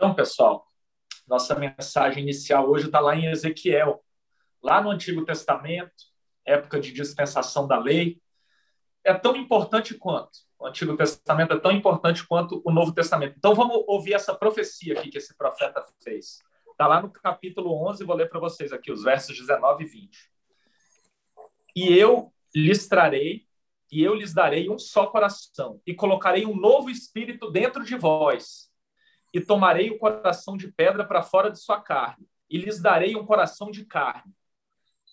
Então, 0.00 0.14
pessoal, 0.14 0.66
nossa 1.28 1.54
mensagem 1.54 2.22
inicial 2.22 2.70
hoje 2.70 2.86
está 2.86 3.00
lá 3.00 3.14
em 3.14 3.26
Ezequiel, 3.26 4.02
lá 4.62 4.80
no 4.80 4.88
Antigo 4.88 5.26
Testamento, 5.26 5.92
época 6.42 6.80
de 6.80 6.90
dispensação 6.90 7.68
da 7.68 7.78
lei. 7.78 8.18
É 9.04 9.12
tão 9.12 9.36
importante 9.36 9.92
quanto. 9.92 10.38
O 10.58 10.66
Antigo 10.66 10.96
Testamento 10.96 11.52
é 11.52 11.60
tão 11.60 11.70
importante 11.70 12.26
quanto 12.26 12.62
o 12.64 12.72
Novo 12.72 12.94
Testamento. 12.94 13.34
Então, 13.36 13.54
vamos 13.54 13.84
ouvir 13.86 14.14
essa 14.14 14.34
profecia 14.34 14.98
aqui 14.98 15.10
que 15.10 15.18
esse 15.18 15.36
profeta 15.36 15.84
fez. 16.02 16.38
Está 16.70 16.86
lá 16.86 17.02
no 17.02 17.10
capítulo 17.10 17.86
11, 17.90 18.02
vou 18.02 18.16
ler 18.16 18.30
para 18.30 18.40
vocês 18.40 18.72
aqui 18.72 18.90
os 18.90 19.02
versos 19.02 19.36
19 19.36 19.84
e 19.84 19.86
20. 19.86 20.30
E 21.76 21.92
eu 21.92 22.32
lhes 22.54 22.88
trarei, 22.88 23.46
e 23.92 24.02
eu 24.02 24.14
lhes 24.14 24.32
darei 24.32 24.70
um 24.70 24.78
só 24.78 25.08
coração, 25.08 25.78
e 25.86 25.92
colocarei 25.92 26.46
um 26.46 26.56
novo 26.56 26.88
espírito 26.88 27.50
dentro 27.50 27.84
de 27.84 27.98
vós 27.98 28.69
e 29.32 29.40
tomarei 29.40 29.90
o 29.90 29.98
coração 29.98 30.56
de 30.56 30.70
pedra 30.72 31.04
para 31.04 31.22
fora 31.22 31.50
de 31.50 31.60
sua 31.60 31.80
carne, 31.80 32.26
e 32.48 32.58
lhes 32.58 32.80
darei 32.80 33.14
um 33.16 33.24
coração 33.24 33.70
de 33.70 33.84
carne, 33.84 34.34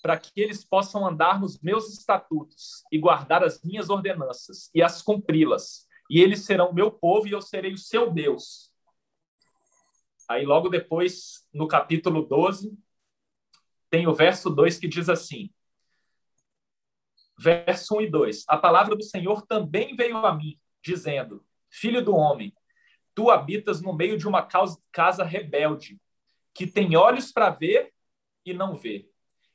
para 0.02 0.18
que 0.18 0.32
eles 0.36 0.64
possam 0.64 1.06
andar 1.06 1.40
nos 1.40 1.60
meus 1.60 1.90
estatutos 1.92 2.84
e 2.92 2.98
guardar 2.98 3.44
as 3.44 3.62
minhas 3.64 3.90
ordenanças 3.90 4.70
e 4.74 4.82
as 4.82 5.02
cumpri-las. 5.02 5.88
E 6.10 6.20
eles 6.22 6.46
serão 6.46 6.74
meu 6.74 6.90
povo 6.90 7.28
e 7.28 7.32
eu 7.32 7.42
serei 7.42 7.74
o 7.74 7.78
seu 7.78 8.10
Deus. 8.10 8.72
Aí, 10.30 10.46
logo 10.46 10.70
depois, 10.70 11.46
no 11.54 11.68
capítulo 11.68 12.22
12, 12.26 12.78
tem 13.90 14.08
o 14.08 14.14
verso 14.14 14.50
2 14.50 14.78
que 14.78 14.88
diz 14.88 15.10
assim: 15.10 15.50
verso 17.38 17.98
1 17.98 18.02
e 18.02 18.10
2: 18.10 18.44
A 18.48 18.58
palavra 18.58 18.96
do 18.96 19.04
Senhor 19.04 19.46
também 19.46 19.96
veio 19.96 20.18
a 20.18 20.34
mim, 20.34 20.60
dizendo: 20.82 21.46
Filho 21.70 22.04
do 22.04 22.16
homem, 22.16 22.54
tu 23.18 23.32
habitas 23.32 23.82
no 23.82 23.94
meio 23.94 24.16
de 24.16 24.28
uma 24.28 24.48
casa 24.92 25.24
rebelde, 25.24 26.00
que 26.54 26.68
tem 26.68 26.96
olhos 26.96 27.32
para 27.32 27.50
ver 27.50 27.92
e 28.46 28.54
não 28.54 28.76
vê. 28.76 29.10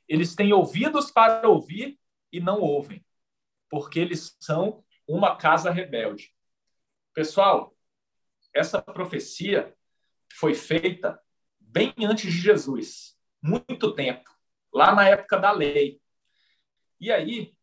Eles 0.05 0.35
têm 0.35 0.51
ouvidos 0.51 1.09
para 1.09 1.47
ouvir 1.47 1.97
e 2.29 2.41
não 2.41 2.59
ouvem, 2.59 3.05
porque 3.69 4.01
eles 4.01 4.35
são 4.37 4.83
uma 5.07 5.37
casa 5.37 5.71
rebelde. 5.71 6.35
Pessoal, 7.13 7.73
essa 8.53 8.81
profecia 8.81 9.73
foi 10.33 10.53
feita 10.53 11.17
bem 11.57 11.93
antes 12.01 12.33
de 12.33 12.37
Jesus, 12.37 13.17
muito 13.41 13.95
tempo, 13.95 14.29
lá 14.73 14.93
na 14.93 15.07
época 15.07 15.39
da 15.39 15.53
lei. 15.53 16.01
E 16.99 17.13
aí, 17.13 17.55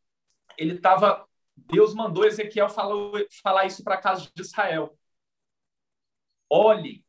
ele 0.57 0.77
estava. 0.77 1.29
Deus 1.55 1.93
mandou 1.93 2.25
Ezequiel 2.25 2.71
falar, 2.71 2.97
falar 3.43 3.67
isso 3.67 3.85
para 3.85 3.97
a 3.97 4.01
casa 4.01 4.31
de 4.35 4.41
Israel 4.41 4.99
olhem, 6.51 7.05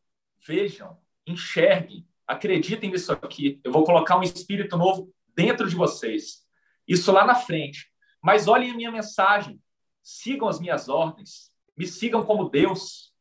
vejam, 0.46 1.00
enxerguem, 1.26 2.08
acreditem 2.28 2.92
nisso 2.92 3.12
aqui. 3.12 3.60
Eu 3.64 3.72
vou 3.72 3.84
colocar 3.84 4.18
um 4.18 4.24
espírito 4.24 4.78
novo 4.78 5.12
dentro 5.36 5.68
de 5.68 5.76
vocês. 5.76 6.46
Isso 6.88 7.12
lá 7.12 7.26
na 7.26 7.36
frente. 7.36 7.92
Mas 8.22 8.48
olhem 8.48 8.72
a 8.72 8.76
minha 8.76 8.92
mensagem, 8.92 9.60
sigam 10.04 10.48
as 10.48 10.60
minhas 10.60 10.88
ordens, 10.88 11.52
me 11.76 11.88
sigam 11.88 12.24
como 12.24 12.50
Deus. 12.50 13.12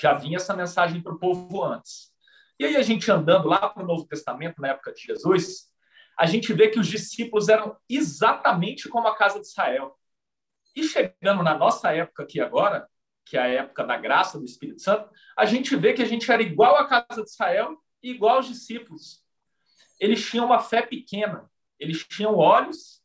Já 0.00 0.14
vinha 0.14 0.36
essa 0.36 0.54
mensagem 0.54 1.02
para 1.02 1.12
o 1.12 1.18
povo 1.18 1.64
antes. 1.64 2.10
E 2.58 2.64
aí 2.64 2.76
a 2.76 2.82
gente 2.82 3.10
andando 3.10 3.48
lá 3.48 3.68
para 3.68 3.82
o 3.82 3.86
Novo 3.86 4.06
Testamento, 4.06 4.60
na 4.60 4.68
época 4.68 4.92
de 4.92 5.00
Jesus, 5.02 5.70
a 6.16 6.26
gente 6.26 6.52
vê 6.52 6.68
que 6.68 6.78
os 6.78 6.86
discípulos 6.86 7.48
eram 7.48 7.76
exatamente 7.88 8.88
como 8.88 9.08
a 9.08 9.16
casa 9.16 9.40
de 9.40 9.46
Israel. 9.46 9.98
E 10.76 10.84
chegando 10.84 11.42
na 11.42 11.56
nossa 11.56 11.92
época 11.92 12.22
aqui 12.22 12.40
agora, 12.40 12.86
que 13.24 13.36
é 13.36 13.40
a 13.40 13.48
época 13.48 13.84
da 13.84 13.96
graça 13.96 14.38
do 14.38 14.44
Espírito 14.44 14.80
Santo, 14.80 15.08
a 15.36 15.44
gente 15.44 15.74
vê 15.76 15.92
que 15.92 16.02
a 16.02 16.06
gente 16.06 16.30
era 16.30 16.42
igual 16.42 16.76
à 16.76 16.86
casa 16.86 17.22
de 17.22 17.30
Israel 17.30 17.76
e 18.02 18.10
igual 18.10 18.36
aos 18.36 18.46
discípulos. 18.46 19.24
Eles 19.98 20.28
tinham 20.28 20.46
uma 20.46 20.58
fé 20.58 20.82
pequena, 20.82 21.50
eles 21.78 22.04
tinham 22.04 22.34
olhos 22.34 23.02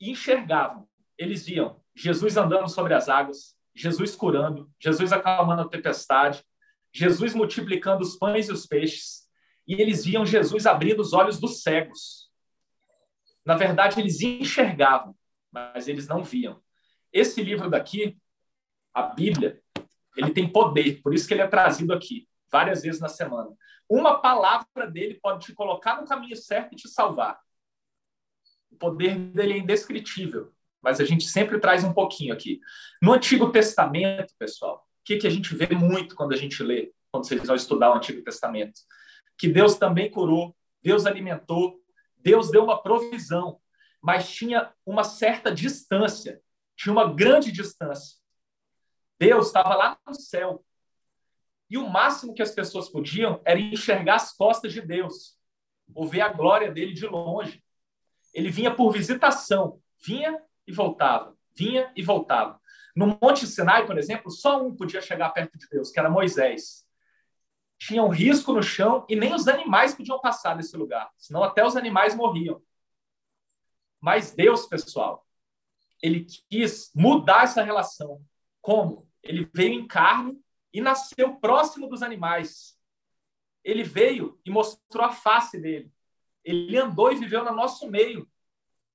e 0.00 0.10
enxergavam. 0.10 0.88
Eles 1.16 1.46
viam 1.46 1.80
Jesus 1.94 2.36
andando 2.36 2.68
sobre 2.68 2.94
as 2.94 3.08
águas, 3.08 3.56
Jesus 3.74 4.14
curando, 4.14 4.70
Jesus 4.78 5.12
acalmando 5.12 5.62
a 5.62 5.68
tempestade, 5.68 6.44
Jesus 6.92 7.34
multiplicando 7.34 8.02
os 8.02 8.16
pães 8.16 8.48
e 8.48 8.52
os 8.52 8.66
peixes, 8.66 9.28
e 9.66 9.74
eles 9.74 10.04
viam 10.04 10.24
Jesus 10.24 10.66
abrindo 10.66 11.00
os 11.00 11.12
olhos 11.12 11.38
dos 11.38 11.62
cegos. 11.62 12.30
Na 13.44 13.56
verdade, 13.56 14.00
eles 14.00 14.20
enxergavam, 14.20 15.14
mas 15.50 15.88
eles 15.88 16.06
não 16.06 16.22
viam. 16.22 16.62
Esse 17.12 17.42
livro 17.42 17.68
daqui 17.68 18.16
a 18.98 19.02
Bíblia, 19.14 19.60
ele 20.16 20.32
tem 20.32 20.50
poder, 20.50 21.00
por 21.02 21.14
isso 21.14 21.26
que 21.26 21.34
ele 21.34 21.42
é 21.42 21.46
trazido 21.46 21.92
aqui 21.92 22.28
várias 22.50 22.82
vezes 22.82 23.00
na 23.00 23.08
semana. 23.08 23.50
Uma 23.88 24.20
palavra 24.20 24.86
dele 24.90 25.18
pode 25.22 25.46
te 25.46 25.52
colocar 25.52 26.00
no 26.00 26.06
caminho 26.06 26.36
certo 26.36 26.72
e 26.72 26.76
te 26.76 26.88
salvar. 26.88 27.38
O 28.70 28.76
poder 28.76 29.16
dele 29.16 29.54
é 29.54 29.58
indescritível, 29.58 30.52
mas 30.82 31.00
a 31.00 31.04
gente 31.04 31.24
sempre 31.24 31.58
traz 31.58 31.84
um 31.84 31.92
pouquinho 31.92 32.34
aqui. 32.34 32.60
No 33.00 33.12
Antigo 33.12 33.50
Testamento, 33.50 34.34
pessoal, 34.38 34.86
o 35.00 35.04
que, 35.04 35.16
que 35.16 35.26
a 35.26 35.30
gente 35.30 35.54
vê 35.54 35.74
muito 35.74 36.14
quando 36.14 36.32
a 36.32 36.36
gente 36.36 36.62
lê, 36.62 36.92
quando 37.10 37.26
vocês 37.26 37.46
vão 37.46 37.56
estudar 37.56 37.90
o 37.90 37.96
Antigo 37.96 38.22
Testamento? 38.22 38.80
Que 39.38 39.48
Deus 39.48 39.76
também 39.76 40.10
curou, 40.10 40.54
Deus 40.82 41.06
alimentou, 41.06 41.80
Deus 42.18 42.50
deu 42.50 42.64
uma 42.64 42.82
provisão, 42.82 43.60
mas 44.02 44.28
tinha 44.30 44.72
uma 44.84 45.04
certa 45.04 45.52
distância, 45.54 46.40
tinha 46.76 46.92
uma 46.92 47.12
grande 47.12 47.50
distância. 47.50 48.18
Deus 49.18 49.48
estava 49.48 49.74
lá 49.74 49.98
no 50.06 50.14
céu. 50.14 50.64
E 51.68 51.76
o 51.76 51.88
máximo 51.88 52.34
que 52.34 52.42
as 52.42 52.52
pessoas 52.52 52.88
podiam 52.88 53.40
era 53.44 53.58
enxergar 53.58 54.16
as 54.16 54.32
costas 54.32 54.72
de 54.72 54.80
Deus, 54.80 55.38
ou 55.94 56.06
ver 56.06 56.22
a 56.22 56.32
glória 56.32 56.70
dele 56.70 56.92
de 56.92 57.06
longe. 57.06 57.62
Ele 58.32 58.50
vinha 58.50 58.74
por 58.74 58.90
visitação, 58.92 59.80
vinha 60.00 60.40
e 60.66 60.72
voltava, 60.72 61.36
vinha 61.54 61.92
e 61.96 62.02
voltava. 62.02 62.60
No 62.94 63.18
Monte 63.20 63.46
Sinai, 63.46 63.86
por 63.86 63.98
exemplo, 63.98 64.30
só 64.30 64.62
um 64.62 64.74
podia 64.74 65.00
chegar 65.00 65.30
perto 65.30 65.58
de 65.58 65.68
Deus, 65.68 65.90
que 65.90 65.98
era 65.98 66.10
Moisés. 66.10 66.86
Tinha 67.78 68.02
um 68.02 68.08
risco 68.08 68.52
no 68.52 68.62
chão 68.62 69.06
e 69.08 69.14
nem 69.14 69.34
os 69.34 69.46
animais 69.46 69.94
podiam 69.94 70.20
passar 70.20 70.56
nesse 70.56 70.76
lugar, 70.76 71.10
senão 71.16 71.42
até 71.44 71.64
os 71.64 71.76
animais 71.76 72.14
morriam. 72.14 72.60
Mas 74.00 74.32
Deus, 74.32 74.66
pessoal, 74.66 75.26
ele 76.02 76.26
quis 76.48 76.90
mudar 76.94 77.44
essa 77.44 77.62
relação. 77.62 78.20
Como? 78.60 79.07
Ele 79.22 79.48
veio 79.54 79.72
em 79.72 79.86
carne 79.86 80.40
e 80.72 80.80
nasceu 80.80 81.36
próximo 81.36 81.88
dos 81.88 82.02
animais. 82.02 82.78
Ele 83.64 83.82
veio 83.82 84.40
e 84.44 84.50
mostrou 84.50 85.04
a 85.04 85.12
face 85.12 85.60
dele. 85.60 85.92
Ele 86.44 86.76
andou 86.76 87.12
e 87.12 87.16
viveu 87.16 87.44
no 87.44 87.52
nosso 87.52 87.90
meio. 87.90 88.28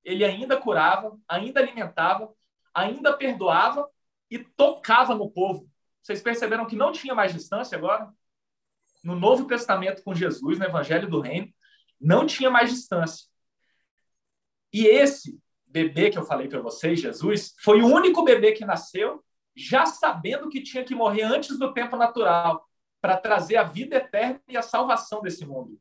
Ele 0.02 0.24
ainda 0.24 0.56
curava, 0.56 1.18
ainda 1.28 1.60
alimentava, 1.60 2.34
ainda 2.74 3.16
perdoava 3.16 3.88
e 4.30 4.38
tocava 4.38 5.14
no 5.14 5.30
povo. 5.30 5.70
Vocês 6.02 6.20
perceberam 6.20 6.66
que 6.66 6.76
não 6.76 6.92
tinha 6.92 7.14
mais 7.14 7.32
distância 7.32 7.78
agora? 7.78 8.12
No 9.02 9.14
Novo 9.14 9.46
Testamento 9.46 10.02
com 10.02 10.14
Jesus, 10.14 10.58
no 10.58 10.64
Evangelho 10.64 11.08
do 11.08 11.20
Reino, 11.20 11.52
não 12.00 12.26
tinha 12.26 12.50
mais 12.50 12.70
distância. 12.70 13.26
E 14.72 14.86
esse 14.86 15.40
bebê 15.66 16.10
que 16.10 16.18
eu 16.18 16.24
falei 16.24 16.48
para 16.48 16.60
vocês, 16.60 17.00
Jesus, 17.00 17.54
foi 17.60 17.80
o 17.80 17.86
único 17.86 18.24
bebê 18.24 18.52
que 18.52 18.64
nasceu 18.64 19.24
já 19.54 19.86
sabendo 19.86 20.48
que 20.48 20.62
tinha 20.62 20.84
que 20.84 20.94
morrer 20.94 21.22
antes 21.22 21.58
do 21.58 21.72
tempo 21.72 21.96
natural, 21.96 22.68
para 23.00 23.16
trazer 23.18 23.56
a 23.56 23.62
vida 23.62 23.96
eterna 23.96 24.40
e 24.48 24.56
a 24.56 24.62
salvação 24.62 25.20
desse 25.20 25.44
mundo. 25.44 25.78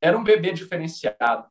Era 0.00 0.16
um 0.16 0.22
bebê 0.22 0.52
diferenciado. 0.52 1.48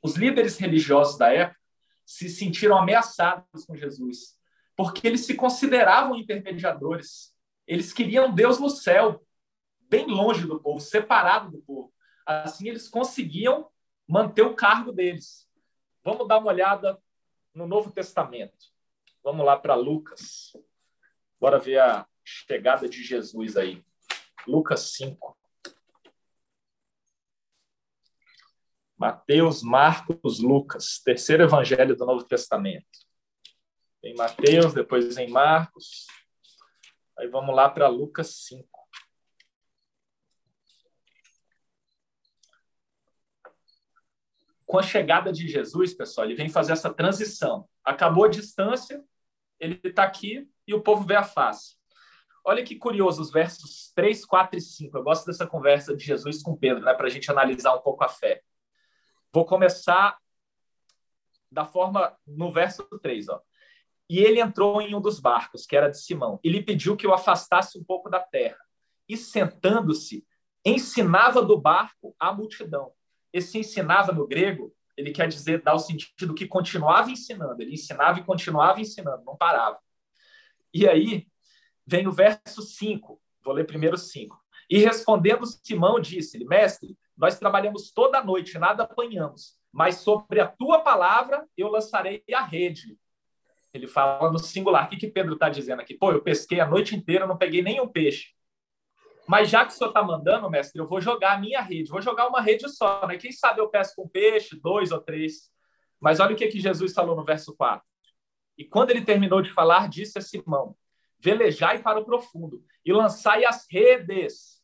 Os 0.00 0.14
líderes 0.14 0.56
religiosos 0.56 1.18
da 1.18 1.32
época 1.32 1.58
se 2.06 2.28
sentiram 2.28 2.78
ameaçados 2.78 3.64
com 3.66 3.76
Jesus, 3.76 4.38
porque 4.76 5.06
eles 5.06 5.26
se 5.26 5.34
consideravam 5.34 6.16
intermediadores. 6.16 7.34
Eles 7.66 7.92
queriam 7.92 8.32
Deus 8.32 8.58
no 8.58 8.70
céu, 8.70 9.20
bem 9.80 10.06
longe 10.06 10.46
do 10.46 10.60
povo, 10.60 10.80
separado 10.80 11.50
do 11.50 11.58
povo. 11.62 11.92
Assim, 12.24 12.68
eles 12.68 12.88
conseguiam 12.88 13.68
manter 14.08 14.42
o 14.42 14.54
cargo 14.54 14.92
deles. 14.92 15.48
Vamos 16.04 16.26
dar 16.26 16.38
uma 16.38 16.52
olhada 16.52 16.98
no 17.52 17.66
Novo 17.66 17.90
Testamento. 17.90 18.66
Vamos 19.22 19.44
lá 19.44 19.56
para 19.56 19.74
Lucas. 19.74 20.39
Bora 21.40 21.58
ver 21.58 21.78
a 21.78 22.06
chegada 22.22 22.86
de 22.86 23.02
Jesus 23.02 23.56
aí. 23.56 23.82
Lucas 24.46 24.92
5. 24.92 25.36
Mateus, 28.98 29.62
Marcos, 29.62 30.38
Lucas. 30.38 31.00
Terceiro 31.02 31.42
evangelho 31.42 31.96
do 31.96 32.04
Novo 32.04 32.24
Testamento. 32.24 32.84
Em 34.04 34.14
Mateus, 34.14 34.74
depois 34.74 35.16
em 35.16 35.30
Marcos. 35.30 36.06
Aí 37.18 37.26
vamos 37.28 37.56
lá 37.56 37.70
para 37.70 37.88
Lucas 37.88 38.44
5. 38.46 38.68
Com 44.66 44.78
a 44.78 44.82
chegada 44.82 45.32
de 45.32 45.48
Jesus, 45.48 45.94
pessoal, 45.94 46.26
ele 46.26 46.36
vem 46.36 46.50
fazer 46.50 46.72
essa 46.72 46.92
transição. 46.92 47.66
Acabou 47.82 48.24
a 48.24 48.28
distância, 48.28 49.02
ele 49.58 49.80
está 49.82 50.04
aqui, 50.04 50.46
e 50.70 50.74
o 50.74 50.80
povo 50.80 51.04
vê 51.04 51.16
a 51.16 51.24
face. 51.24 51.74
olha 52.44 52.62
que 52.64 52.76
curioso 52.76 53.20
os 53.20 53.30
versos 53.30 53.92
3, 53.94 54.24
4 54.24 54.56
e 54.56 54.60
5. 54.60 54.96
Eu 54.96 55.02
gosto 55.02 55.26
dessa 55.26 55.46
conversa 55.46 55.94
de 55.96 56.04
Jesus 56.04 56.42
com 56.42 56.56
Pedro, 56.56 56.84
né, 56.84 56.94
para 56.94 57.06
a 57.06 57.10
gente 57.10 57.30
analisar 57.30 57.74
um 57.74 57.80
pouco 57.80 58.04
a 58.04 58.08
fé. 58.08 58.40
Vou 59.32 59.44
começar 59.44 60.16
da 61.50 61.64
forma 61.64 62.16
no 62.24 62.52
verso 62.52 62.84
3, 63.02 63.28
ó. 63.28 63.40
E 64.08 64.20
ele 64.20 64.40
entrou 64.40 64.80
em 64.80 64.94
um 64.94 65.00
dos 65.00 65.18
barcos, 65.20 65.66
que 65.66 65.76
era 65.76 65.90
de 65.90 66.00
Simão, 66.00 66.38
e 66.42 66.48
lhe 66.48 66.62
pediu 66.62 66.96
que 66.96 67.06
o 67.06 67.12
afastasse 67.12 67.78
um 67.78 67.84
pouco 67.84 68.08
da 68.08 68.20
terra. 68.20 68.58
E 69.08 69.16
sentando-se, 69.16 70.24
ensinava 70.64 71.42
do 71.42 71.60
barco 71.60 72.14
a 72.18 72.32
multidão. 72.32 72.92
Esse 73.32 73.58
ensinava 73.58 74.12
no 74.12 74.26
grego, 74.26 74.72
ele 74.96 75.10
quer 75.10 75.28
dizer, 75.28 75.62
dá 75.62 75.74
o 75.74 75.78
sentido 75.78 76.34
que 76.34 76.46
continuava 76.46 77.10
ensinando. 77.10 77.60
Ele 77.60 77.74
ensinava 77.74 78.20
e 78.20 78.24
continuava 78.24 78.80
ensinando, 78.80 79.24
não 79.24 79.36
parava. 79.36 79.80
E 80.72 80.88
aí 80.88 81.26
vem 81.86 82.06
o 82.06 82.12
verso 82.12 82.62
5. 82.62 83.20
Vou 83.44 83.54
ler 83.54 83.66
primeiro 83.66 83.96
5. 83.96 84.38
E 84.68 84.78
respondendo 84.78 85.44
Simão, 85.46 85.98
disse-lhe: 85.98 86.44
Mestre, 86.44 86.96
nós 87.16 87.38
trabalhamos 87.38 87.90
toda 87.90 88.18
a 88.18 88.24
noite, 88.24 88.58
nada 88.58 88.84
apanhamos, 88.84 89.58
mas 89.72 89.96
sobre 89.96 90.40
a 90.40 90.46
tua 90.46 90.80
palavra 90.80 91.46
eu 91.56 91.68
lançarei 91.68 92.22
a 92.32 92.44
rede. 92.44 92.96
Ele 93.72 93.86
fala 93.86 94.30
no 94.30 94.38
singular. 94.38 94.86
O 94.86 94.88
que, 94.88 94.96
que 94.96 95.08
Pedro 95.08 95.34
está 95.34 95.48
dizendo 95.48 95.80
aqui? 95.80 95.94
Pô, 95.94 96.12
eu 96.12 96.22
pesquei 96.22 96.60
a 96.60 96.66
noite 96.66 96.96
inteira, 96.96 97.26
não 97.26 97.36
peguei 97.36 97.62
nenhum 97.62 97.86
peixe. 97.86 98.28
Mas 99.28 99.48
já 99.48 99.64
que 99.64 99.72
o 99.72 99.76
senhor 99.76 99.90
está 99.90 100.02
mandando, 100.02 100.50
mestre, 100.50 100.80
eu 100.80 100.86
vou 100.86 101.00
jogar 101.00 101.34
a 101.34 101.38
minha 101.38 101.60
rede. 101.60 101.90
Vou 101.90 102.02
jogar 102.02 102.26
uma 102.26 102.40
rede 102.40 102.68
só, 102.68 103.06
né? 103.06 103.16
Quem 103.16 103.30
sabe 103.30 103.60
eu 103.60 103.68
pesco 103.68 104.02
um 104.02 104.08
peixe, 104.08 104.58
dois 104.60 104.90
ou 104.90 105.00
três. 105.00 105.50
Mas 106.00 106.18
olha 106.18 106.34
o 106.34 106.36
que, 106.36 106.48
que 106.48 106.58
Jesus 106.58 106.92
falou 106.92 107.14
no 107.14 107.24
verso 107.24 107.54
4. 107.54 107.86
E 108.60 108.64
quando 108.66 108.90
ele 108.90 109.00
terminou 109.00 109.40
de 109.40 109.50
falar, 109.50 109.88
disse 109.88 110.18
a 110.18 110.20
Simão: 110.20 110.76
Velejai 111.18 111.80
para 111.80 111.98
o 111.98 112.04
profundo 112.04 112.62
e 112.84 112.92
lançai 112.92 113.42
as 113.46 113.66
redes 113.70 114.62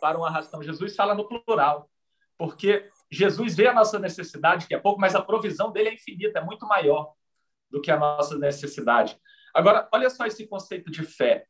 para 0.00 0.16
um 0.16 0.24
arrastão. 0.24 0.62
Jesus 0.62 0.94
fala 0.94 1.12
no 1.12 1.26
plural, 1.26 1.90
porque 2.38 2.88
Jesus 3.10 3.56
vê 3.56 3.66
a 3.66 3.74
nossa 3.74 3.98
necessidade, 3.98 4.68
que 4.68 4.74
é 4.76 4.78
pouco, 4.78 5.00
mas 5.00 5.16
a 5.16 5.20
provisão 5.20 5.72
dele 5.72 5.88
é 5.88 5.94
infinita, 5.94 6.38
é 6.38 6.44
muito 6.44 6.68
maior 6.68 7.12
do 7.68 7.80
que 7.80 7.90
a 7.90 7.98
nossa 7.98 8.38
necessidade. 8.38 9.20
Agora, 9.52 9.88
olha 9.92 10.08
só 10.08 10.24
esse 10.24 10.46
conceito 10.46 10.88
de 10.88 11.02
fé 11.02 11.48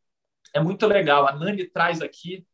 é 0.54 0.60
muito 0.60 0.86
legal. 0.86 1.28
A 1.28 1.32
Nani 1.32 1.66
traz 1.66 2.00
aqui 2.00 2.46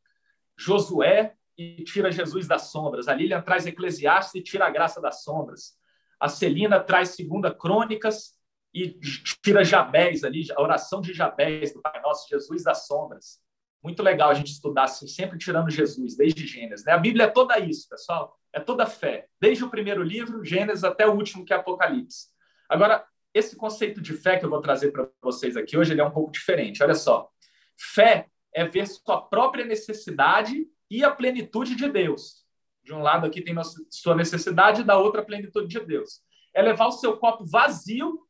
Josué 0.59 1.37
e 1.57 1.85
tira 1.85 2.11
Jesus 2.11 2.49
das 2.49 2.73
sombras. 2.73 3.07
A 3.07 3.15
Lilian 3.15 3.41
traz 3.41 3.67
Eclesiastes 3.67 4.35
e 4.35 4.43
tira 4.43 4.67
a 4.67 4.71
graça 4.71 5.01
das 5.01 5.23
sombras. 5.23 5.79
A 6.19 6.29
Celina 6.29 6.81
traz 6.81 7.11
Segunda 7.11 7.55
Crônicas 7.55 8.40
e 8.73 8.99
tira 9.43 9.65
Jabés 9.65 10.23
ali, 10.23 10.47
a 10.53 10.63
oração 10.63 11.01
de 11.01 11.13
Jabés 11.13 11.73
do 11.73 11.81
Pai 11.81 12.01
Nosso, 12.01 12.29
Jesus 12.29 12.63
das 12.63 12.87
sombras. 12.87 13.41
Muito 13.83 14.03
legal 14.03 14.31
a 14.31 14.35
gente 14.35 14.53
estudar 14.53 14.85
assim, 14.85 15.07
sempre 15.07 15.39
tirando 15.39 15.71
Jesus, 15.71 16.17
desde 16.17 16.47
Gênesis. 16.47 16.85
Né? 16.85 16.93
A 16.93 16.99
Bíblia 16.99 17.25
é 17.25 17.31
toda 17.31 17.59
isso, 17.59 17.89
pessoal. 17.89 18.39
É 18.53 18.61
toda 18.61 18.87
fé. 18.87 19.27
Desde 19.41 19.65
o 19.65 19.71
primeiro 19.71 20.03
livro, 20.03 20.45
Gênesis, 20.45 20.85
até 20.85 21.07
o 21.07 21.15
último, 21.15 21.45
que 21.45 21.53
é 21.53 21.57
Apocalipse. 21.57 22.29
Agora, 22.69 23.05
esse 23.33 23.57
conceito 23.57 24.01
de 24.01 24.13
fé 24.13 24.39
que 24.39 24.45
eu 24.45 24.51
vou 24.51 24.61
trazer 24.61 24.93
para 24.93 25.09
vocês 25.23 25.57
aqui 25.57 25.77
hoje, 25.77 25.93
ele 25.93 26.01
é 26.01 26.05
um 26.05 26.11
pouco 26.11 26.31
diferente. 26.31 26.83
Olha 26.83 26.95
só. 26.95 27.31
Fé 27.79 28.27
é 28.53 28.65
ver 28.65 28.87
sua 28.87 29.23
própria 29.23 29.65
necessidade 29.65 30.67
e 30.91 31.03
a 31.05 31.11
plenitude 31.11 31.75
de 31.75 31.89
Deus. 31.89 32.45
De 32.83 32.93
um 32.93 33.01
lado 33.01 33.27
aqui 33.27 33.41
tem 33.41 33.55
sua 33.89 34.15
necessidade, 34.15 34.83
da 34.83 34.99
outra 34.99 35.23
a 35.23 35.25
plenitude 35.25 35.69
de 35.69 35.81
Deus. 35.81 36.21
É 36.53 36.61
levar 36.61 36.89
o 36.89 36.93
seu 36.93 37.17
copo 37.17 37.45
vazio 37.47 38.21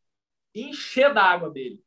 encher 0.54 1.12
da 1.12 1.22
água 1.22 1.50
dele. 1.50 1.82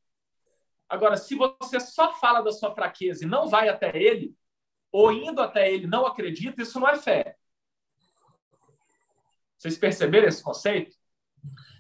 Agora, 0.88 1.18
se 1.18 1.36
você 1.36 1.80
só 1.80 2.14
fala 2.16 2.42
da 2.42 2.52
sua 2.52 2.74
fraqueza 2.74 3.24
e 3.24 3.28
não 3.28 3.48
vai 3.48 3.70
até 3.70 3.96
ele, 3.96 4.36
ou 4.92 5.12
indo 5.12 5.42
até 5.42 5.72
ele 5.72 5.88
não 5.88 6.06
acredita, 6.06 6.62
isso 6.62 6.80
não 6.80 6.88
é 6.88 6.96
fé. 6.98 7.36
Vocês 9.58 9.78
perceberam 9.78 10.28
esse 10.28 10.44
conceito? 10.44 10.96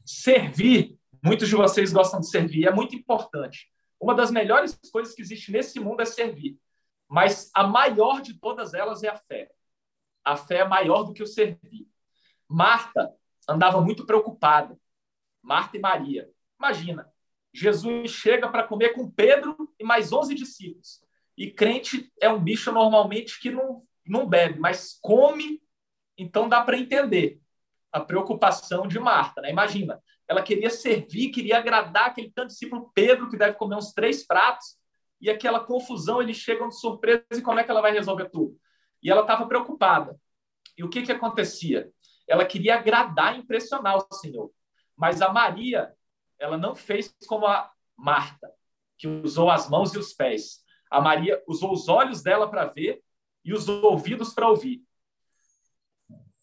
Servir, 0.06 0.98
muitos 1.24 1.48
de 1.48 1.56
vocês 1.56 1.94
gostam 1.94 2.20
de 2.20 2.30
servir, 2.30 2.66
é 2.66 2.72
muito 2.72 2.96
importante. 2.96 3.72
Uma 4.00 4.16
das 4.16 4.32
melhores 4.32 4.80
coisas 4.92 5.14
que 5.14 5.22
existe 5.22 5.52
nesse 5.52 5.80
mundo 5.80 6.02
é 6.02 6.06
servir. 6.06 6.60
Mas 7.08 7.52
a 7.54 7.68
maior 7.68 8.22
de 8.22 8.34
todas 8.40 8.74
elas 8.74 9.04
é 9.04 9.10
a 9.10 9.18
fé. 9.18 9.52
A 10.26 10.36
fé 10.36 10.58
é 10.60 10.68
maior 10.68 11.04
do 11.04 11.14
que 11.14 11.22
o 11.22 11.28
servir. 11.28 11.88
Marta 12.48 13.14
andava 13.48 13.80
muito 13.80 14.06
preocupada. 14.06 14.78
Marta 15.42 15.78
e 15.78 15.80
Maria. 15.80 16.30
Imagina, 16.60 17.12
Jesus 17.54 18.12
chega 18.12 18.50
para 18.50 18.64
comer 18.64 18.90
com 18.90 19.10
Pedro 19.10 19.56
e 19.80 19.84
mais 19.84 20.12
11 20.12 20.34
discípulos. 20.34 21.04
E 21.38 21.52
crente 21.52 22.12
é 22.22 22.30
um 22.30 22.40
bicho 22.40 22.72
normalmente 22.72 23.40
que 23.40 23.52
não, 23.52 23.84
não 24.06 24.28
bebe, 24.28 24.60
mas 24.60 24.98
come, 25.02 25.62
então 26.18 26.48
dá 26.48 26.62
para 26.62 26.78
entender 26.78 27.40
a 27.92 28.00
preocupação 28.00 28.88
de 28.88 29.00
Marta. 29.00 29.42
Né? 29.42 29.52
Imagina, 29.52 30.02
ela 30.28 30.42
queria 30.42 30.70
servir, 30.70 31.30
queria 31.30 31.58
agradar 31.58 32.08
aquele 32.08 32.32
tanto 32.32 32.48
discípulo 32.48 32.92
Pedro, 32.94 33.30
que 33.30 33.38
deve 33.38 33.58
comer 33.58 33.76
uns 33.76 33.94
três 33.94 34.26
pratos, 34.26 34.78
e 35.22 35.30
aquela 35.30 35.60
confusão, 35.60 36.22
eles 36.22 36.38
chegam 36.38 36.70
de 36.70 36.80
surpresa, 36.80 37.24
e 37.32 37.42
como 37.42 37.60
é 37.60 37.64
que 37.64 37.72
ela 37.72 37.82
vai 37.82 37.92
resolver 37.92 38.30
tudo? 38.30 38.58
E 39.02 39.10
ela 39.10 39.22
estava 39.22 39.48
preocupada. 39.48 40.20
E 40.78 40.84
o 40.84 40.90
que, 40.90 41.04
que 41.04 41.12
acontecia? 41.12 41.90
Ela 42.28 42.46
queria 42.46 42.76
agradar, 42.76 43.38
impressionar 43.38 43.98
o 43.98 44.14
Senhor. 44.16 44.52
Mas 44.96 45.22
a 45.22 45.32
Maria, 45.32 45.94
ela 46.44 46.58
não 46.58 46.76
fez 46.76 47.16
como 47.26 47.48
a 47.48 47.72
Marta, 47.96 48.52
que 48.98 49.08
usou 49.08 49.50
as 49.50 49.70
mãos 49.70 49.94
e 49.94 49.98
os 49.98 50.12
pés. 50.12 50.62
A 50.92 51.00
Maria 51.00 51.42
usou 51.48 51.72
os 51.72 51.88
olhos 51.88 52.22
dela 52.22 52.50
para 52.50 52.66
ver 52.66 53.02
e 53.46 53.54
os 53.54 53.70
ouvidos 53.70 54.34
para 54.34 54.50
ouvir. 54.50 54.84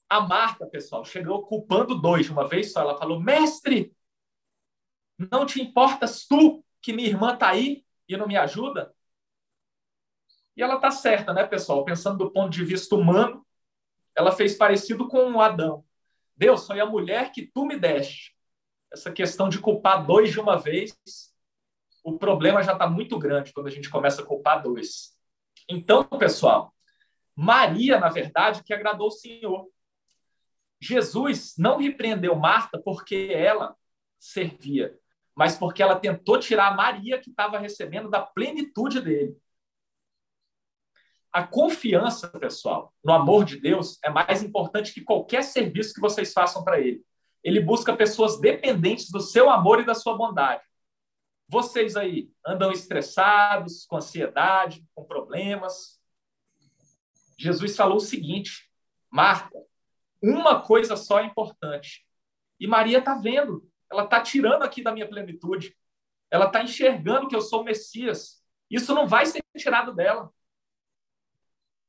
A 0.08 0.23
Marta, 0.23 0.67
pessoal, 0.67 1.05
chegou 1.05 1.47
culpando 1.47 2.00
dois 2.00 2.25
de 2.25 2.32
uma 2.32 2.49
vez 2.49 2.73
só. 2.73 2.81
Ela 2.81 2.97
falou: 2.97 3.20
Mestre, 3.20 3.94
não 5.19 5.44
te 5.44 5.61
importas 5.61 6.26
tu 6.26 6.64
que 6.81 6.94
minha 6.94 7.08
irmã 7.08 7.35
está 7.35 7.50
aí 7.50 7.85
e 8.08 8.17
não 8.17 8.26
me 8.26 8.38
ajuda? 8.38 8.94
E 10.56 10.62
ela 10.62 10.76
está 10.76 10.91
certa, 10.91 11.35
né, 11.35 11.47
pessoal? 11.47 11.85
Pensando 11.85 12.17
do 12.17 12.32
ponto 12.32 12.50
de 12.50 12.64
vista 12.64 12.94
humano, 12.94 13.47
ela 14.17 14.32
fez 14.32 14.56
parecido 14.56 15.08
com 15.08 15.38
Adão. 15.43 15.85
Deus, 16.35 16.67
foi 16.67 16.81
a 16.81 16.87
mulher 16.87 17.32
que 17.32 17.47
tu 17.47 17.67
me 17.67 17.79
deste. 17.79 18.35
Essa 18.93 19.13
questão 19.13 19.49
de 19.49 19.59
culpar 19.59 20.05
dois 20.05 20.31
de 20.31 20.41
uma 20.41 20.59
vez, 20.59 20.97
o 22.03 22.19
problema 22.19 22.63
já 22.63 22.73
está 22.73 22.89
muito 22.89 23.19
grande 23.19 23.53
quando 23.53 23.69
a 23.69 23.71
gente 23.71 23.88
começa 23.88 24.23
a 24.23 24.26
culpar 24.26 24.62
dois. 24.62 25.17
Então, 25.69 26.05
pessoal, 26.05 26.75
Maria, 27.37 27.99
na 27.99 28.09
verdade, 28.09 28.62
que 28.64 28.75
agradou 28.75 29.09
o 29.09 29.12
Senhor. 29.12 29.69
Jesus 30.81 31.55
não 31.57 31.79
repreendeu 31.79 32.35
Marta 32.35 32.81
porque 32.83 33.31
ela 33.33 33.76
servia, 34.19 34.99
mas 35.35 35.57
porque 35.57 35.83
ela 35.83 35.99
tentou 35.99 36.38
tirar 36.38 36.76
Maria, 36.76 37.21
que 37.21 37.31
estava 37.31 37.59
recebendo 37.59 38.11
da 38.11 38.21
plenitude 38.21 39.00
dele. 39.00 39.37
A 41.33 41.47
confiança, 41.47 42.29
pessoal, 42.29 42.93
no 43.05 43.12
amor 43.12 43.45
de 43.45 43.61
Deus 43.61 43.99
é 44.03 44.11
mais 44.11 44.43
importante 44.43 44.93
que 44.93 45.03
qualquer 45.03 45.45
serviço 45.45 45.95
que 45.95 46.00
vocês 46.00 46.33
façam 46.33 46.64
para 46.64 46.81
ele. 46.81 47.05
Ele 47.42 47.61
busca 47.61 47.97
pessoas 47.97 48.38
dependentes 48.40 49.11
do 49.11 49.20
seu 49.20 49.50
amor 49.50 49.80
e 49.80 49.87
da 49.87 49.94
sua 49.94 50.16
bondade. 50.16 50.62
Vocês 51.49 51.97
aí 51.97 52.30
andam 52.47 52.70
estressados, 52.70 53.85
com 53.87 53.97
ansiedade, 53.97 54.87
com 54.94 55.04
problemas. 55.04 56.00
Jesus 57.38 57.75
falou 57.75 57.97
o 57.97 58.00
seguinte: 58.00 58.70
Marta, 59.11 59.59
uma 60.23 60.61
coisa 60.61 60.97
só 60.97 61.18
é 61.18 61.25
importante. 61.25 62.06
E 62.59 62.66
Maria 62.66 62.99
está 62.99 63.14
vendo, 63.14 63.68
ela 63.90 64.04
está 64.04 64.20
tirando 64.20 64.62
aqui 64.62 64.82
da 64.82 64.92
minha 64.92 65.09
plenitude. 65.09 65.75
Ela 66.30 66.47
está 66.47 66.62
enxergando 66.62 67.26
que 67.26 67.35
eu 67.35 67.40
sou 67.40 67.62
o 67.62 67.64
Messias. 67.64 68.44
Isso 68.70 68.94
não 68.94 69.06
vai 69.06 69.26
ser 69.26 69.42
tirado 69.56 69.92
dela. 69.92 70.30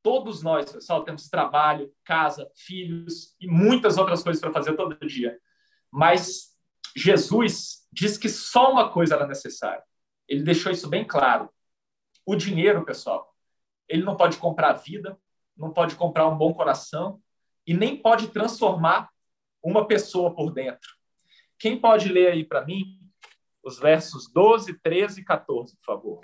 Todos 0.04 0.42
nós, 0.42 0.72
pessoal, 0.72 1.04
temos 1.04 1.30
trabalho, 1.30 1.94
casa, 2.04 2.50
filhos 2.56 3.36
e 3.40 3.48
muitas 3.48 3.98
outras 3.98 4.24
coisas 4.24 4.42
para 4.42 4.52
fazer 4.52 4.76
todo 4.76 5.06
dia. 5.06 5.40
Mas 5.92 6.56
Jesus 6.96 7.88
diz 7.92 8.18
que 8.18 8.30
só 8.30 8.72
uma 8.72 8.90
coisa 8.92 9.16
era 9.16 9.28
necessária. 9.28 9.84
Ele 10.28 10.44
deixou 10.44 10.72
isso 10.72 10.90
bem 10.90 11.06
claro. 11.06 11.50
O 12.26 12.36
dinheiro, 12.36 12.86
pessoal, 12.86 13.36
ele 13.88 14.04
não 14.04 14.16
pode 14.16 14.38
comprar 14.38 14.74
vida, 14.74 15.20
não 15.56 15.72
pode 15.72 15.96
comprar 15.96 16.28
um 16.28 16.38
bom 16.38 16.54
coração, 16.54 17.22
e 17.68 17.74
nem 17.74 17.96
pode 17.96 18.30
transformar 18.30 19.10
uma 19.64 19.88
pessoa 19.88 20.34
por 20.34 20.52
dentro. 20.52 20.90
Quem 21.60 21.80
pode 21.80 22.10
ler 22.10 22.32
aí 22.32 22.44
para 22.44 22.66
mim 22.66 23.00
os 23.64 23.78
versos 23.78 24.32
12, 24.32 24.80
13 24.80 25.22
e 25.22 25.24
14, 25.24 25.78
por 25.78 25.86
favor? 25.86 26.22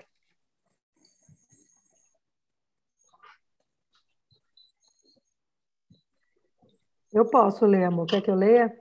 Eu 7.18 7.26
posso 7.26 7.66
ler, 7.66 7.84
amor. 7.86 8.06
Quer 8.06 8.22
que 8.22 8.30
eu 8.30 8.36
leia? 8.36 8.72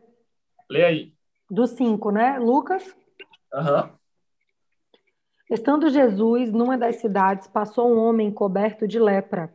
Lê 0.69 0.85
aí. 0.85 1.15
Do 1.51 1.67
5, 1.67 2.11
né? 2.11 2.39
Lucas? 2.39 2.95
Aham. 3.51 3.85
Uhum. 3.85 3.97
Estando 5.49 5.89
Jesus 5.89 6.53
numa 6.53 6.77
das 6.77 6.97
cidades, 6.97 7.49
passou 7.49 7.91
um 7.91 7.99
homem 7.99 8.31
coberto 8.31 8.87
de 8.87 8.99
lepra. 8.99 9.51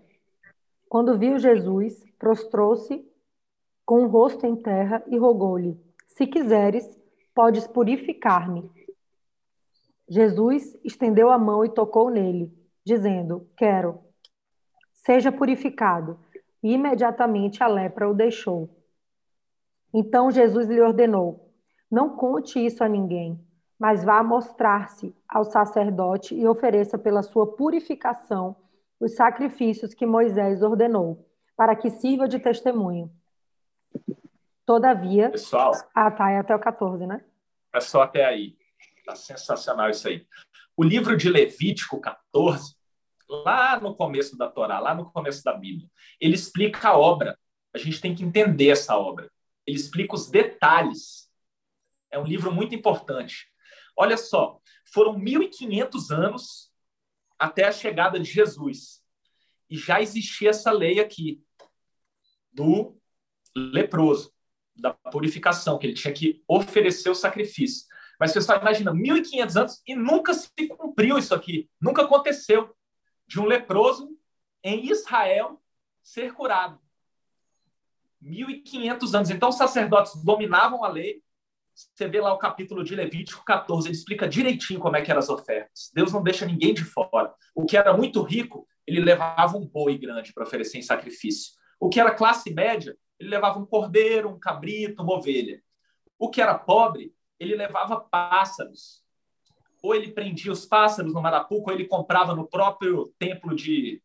Quando 0.89 1.15
viu 1.15 1.37
Jesus, 1.37 2.03
prostrou-se 2.17 3.05
com 3.85 4.05
o 4.05 4.07
rosto 4.07 4.47
em 4.47 4.55
terra 4.55 5.03
e 5.05 5.15
rogou-lhe: 5.15 5.79
Se 6.07 6.25
quiseres, 6.25 6.89
podes 7.35 7.67
purificar-me. 7.67 8.67
Jesus 10.09 10.75
estendeu 10.83 11.29
a 11.29 11.37
mão 11.37 11.63
e 11.63 11.69
tocou 11.69 12.09
nele, 12.09 12.51
dizendo: 12.83 13.47
Quero, 13.55 13.99
seja 14.91 15.31
purificado. 15.31 16.19
E 16.63 16.73
imediatamente 16.73 17.63
a 17.63 17.67
lepra 17.67 18.09
o 18.09 18.13
deixou. 18.13 18.69
Então 19.93 20.31
Jesus 20.31 20.67
lhe 20.67 20.81
ordenou: 20.81 21.51
Não 21.89 22.15
conte 22.15 22.63
isso 22.63 22.83
a 22.83 22.87
ninguém, 22.87 23.39
mas 23.79 24.03
vá 24.03 24.23
mostrar-se 24.23 25.15
ao 25.27 25.43
sacerdote 25.43 26.35
e 26.35 26.47
ofereça 26.47 26.97
pela 26.97 27.23
sua 27.23 27.55
purificação 27.55 28.55
os 28.99 29.15
sacrifícios 29.15 29.93
que 29.93 30.05
Moisés 30.05 30.61
ordenou, 30.61 31.27
para 31.57 31.75
que 31.75 31.89
sirva 31.89 32.27
de 32.27 32.39
testemunho. 32.39 33.11
Todavia. 34.65 35.31
Pessoal. 35.31 35.71
Ah, 35.93 36.11
tá, 36.11 36.29
é 36.29 36.37
até 36.37 36.55
o 36.55 36.59
14, 36.59 37.05
né? 37.07 37.23
É 37.73 37.79
só 37.79 38.03
até 38.03 38.23
aí. 38.25 38.55
Tá 39.05 39.15
sensacional 39.15 39.89
isso 39.89 40.07
aí. 40.07 40.25
O 40.77 40.83
livro 40.83 41.17
de 41.17 41.29
Levítico 41.29 41.99
14, 41.99 42.75
lá 43.31 43.79
no 43.79 43.95
começo 43.95 44.37
da 44.37 44.49
Torá, 44.49 44.79
lá 44.79 44.93
no 44.93 45.09
começo 45.11 45.43
da 45.43 45.53
Bíblia, 45.53 45.89
ele 46.19 46.35
explica 46.35 46.89
a 46.89 46.97
obra. 46.97 47.39
A 47.73 47.77
gente 47.77 48.01
tem 48.01 48.13
que 48.13 48.23
entender 48.23 48.69
essa 48.69 48.97
obra. 48.97 49.31
Ele 49.65 49.77
explica 49.77 50.15
os 50.15 50.29
detalhes. 50.29 51.29
É 52.11 52.19
um 52.19 52.25
livro 52.25 52.51
muito 52.51 52.75
importante. 52.75 53.47
Olha 53.95 54.17
só, 54.17 54.59
foram 54.93 55.17
1.500 55.17 56.11
anos 56.11 56.71
até 57.39 57.65
a 57.65 57.71
chegada 57.71 58.19
de 58.19 58.29
Jesus. 58.29 59.01
E 59.69 59.77
já 59.77 60.01
existia 60.01 60.49
essa 60.49 60.71
lei 60.71 60.99
aqui 60.99 61.41
do 62.51 62.97
leproso, 63.55 64.33
da 64.75 64.93
purificação, 64.93 65.77
que 65.77 65.87
ele 65.87 65.93
tinha 65.93 66.13
que 66.13 66.43
oferecer 66.47 67.09
o 67.09 67.15
sacrifício. 67.15 67.87
Mas, 68.19 68.33
pessoal, 68.33 68.59
imagina, 68.59 68.93
1.500 68.93 69.55
anos 69.55 69.81
e 69.87 69.95
nunca 69.95 70.33
se 70.33 70.67
cumpriu 70.77 71.17
isso 71.17 71.33
aqui. 71.33 71.69
Nunca 71.79 72.03
aconteceu 72.03 72.75
de 73.31 73.39
um 73.39 73.45
leproso 73.45 74.09
em 74.61 74.91
Israel 74.91 75.61
ser 76.03 76.33
curado. 76.33 76.77
1.500 78.21 79.13
anos. 79.15 79.29
Então, 79.29 79.47
os 79.47 79.55
sacerdotes 79.55 80.21
dominavam 80.21 80.83
a 80.83 80.89
lei. 80.89 81.23
Você 81.73 82.09
vê 82.09 82.19
lá 82.19 82.33
o 82.33 82.37
capítulo 82.37 82.83
de 82.83 82.93
Levítico 82.93 83.45
14, 83.45 83.87
ele 83.87 83.95
explica 83.95 84.27
direitinho 84.27 84.81
como 84.81 84.97
é 84.97 85.01
que 85.01 85.09
eram 85.09 85.19
as 85.19 85.29
ofertas. 85.29 85.89
Deus 85.93 86.11
não 86.11 86.21
deixa 86.21 86.45
ninguém 86.45 86.73
de 86.73 86.83
fora. 86.83 87.33
O 87.55 87.65
que 87.65 87.77
era 87.77 87.95
muito 87.95 88.21
rico, 88.21 88.67
ele 88.85 88.99
levava 88.99 89.57
um 89.57 89.65
boi 89.65 89.97
grande 89.97 90.33
para 90.33 90.43
oferecer 90.43 90.79
em 90.79 90.83
sacrifício. 90.83 91.53
O 91.79 91.87
que 91.87 92.01
era 92.01 92.13
classe 92.13 92.53
média, 92.53 92.97
ele 93.17 93.29
levava 93.29 93.57
um 93.57 93.65
cordeiro, 93.65 94.27
um 94.27 94.37
cabrito, 94.37 95.01
uma 95.01 95.13
ovelha. 95.13 95.63
O 96.19 96.29
que 96.29 96.41
era 96.41 96.59
pobre, 96.59 97.15
ele 97.39 97.55
levava 97.55 97.97
pássaros. 97.97 99.01
Ou 99.81 99.95
ele 99.95 100.11
prendia 100.11 100.51
os 100.51 100.65
pássaros 100.65 101.13
no 101.13 101.21
Marapuco, 101.21 101.69
ou 101.69 101.75
ele 101.75 101.87
comprava 101.87 102.35
no 102.35 102.47
próprio 102.47 103.13
templo 103.17 103.55
de. 103.55 104.01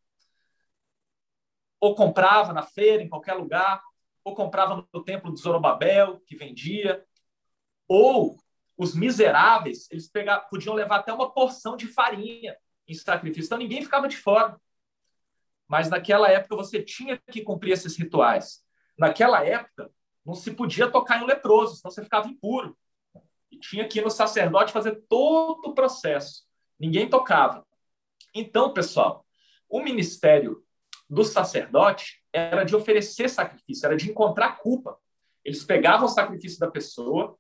Ou 1.78 1.94
comprava 1.94 2.52
na 2.52 2.62
feira, 2.62 3.02
em 3.02 3.08
qualquer 3.08 3.34
lugar, 3.34 3.82
ou 4.24 4.34
comprava 4.34 4.86
no 4.92 5.04
templo 5.04 5.32
de 5.32 5.40
Zorobabel, 5.40 6.20
que 6.26 6.36
vendia. 6.36 7.04
Ou 7.86 8.38
os 8.76 8.94
miseráveis, 8.94 9.88
eles 9.90 10.08
pegavam, 10.08 10.48
podiam 10.50 10.74
levar 10.74 10.96
até 10.96 11.12
uma 11.12 11.30
porção 11.32 11.76
de 11.76 11.86
farinha 11.86 12.56
em 12.86 12.94
sacrifício. 12.94 13.46
Então 13.46 13.58
ninguém 13.58 13.82
ficava 13.82 14.08
de 14.08 14.16
fora. 14.16 14.58
Mas 15.68 15.90
naquela 15.90 16.30
época 16.30 16.56
você 16.56 16.82
tinha 16.82 17.20
que 17.30 17.42
cumprir 17.42 17.72
esses 17.72 17.96
rituais. 17.96 18.64
Naquela 18.98 19.44
época, 19.44 19.90
não 20.24 20.34
se 20.34 20.52
podia 20.52 20.90
tocar 20.90 21.18
em 21.18 21.22
um 21.22 21.26
leproso, 21.26 21.76
senão 21.76 21.90
você 21.90 22.02
ficava 22.02 22.28
impuro. 22.28 22.76
Tinha 23.60 23.86
que 23.86 23.98
ir 23.98 24.02
no 24.02 24.10
sacerdote 24.10 24.72
fazer 24.72 25.02
todo 25.08 25.68
o 25.68 25.74
processo. 25.74 26.44
Ninguém 26.78 27.08
tocava. 27.08 27.66
Então, 28.34 28.72
pessoal, 28.72 29.24
o 29.68 29.82
ministério 29.82 30.62
do 31.08 31.24
sacerdote 31.24 32.22
era 32.32 32.64
de 32.64 32.74
oferecer 32.74 33.28
sacrifício, 33.28 33.86
era 33.86 33.96
de 33.96 34.10
encontrar 34.10 34.58
culpa. 34.58 34.98
Eles 35.44 35.64
pegavam 35.64 36.06
o 36.06 36.10
sacrifício 36.10 36.58
da 36.58 36.70
pessoa, 36.70 37.38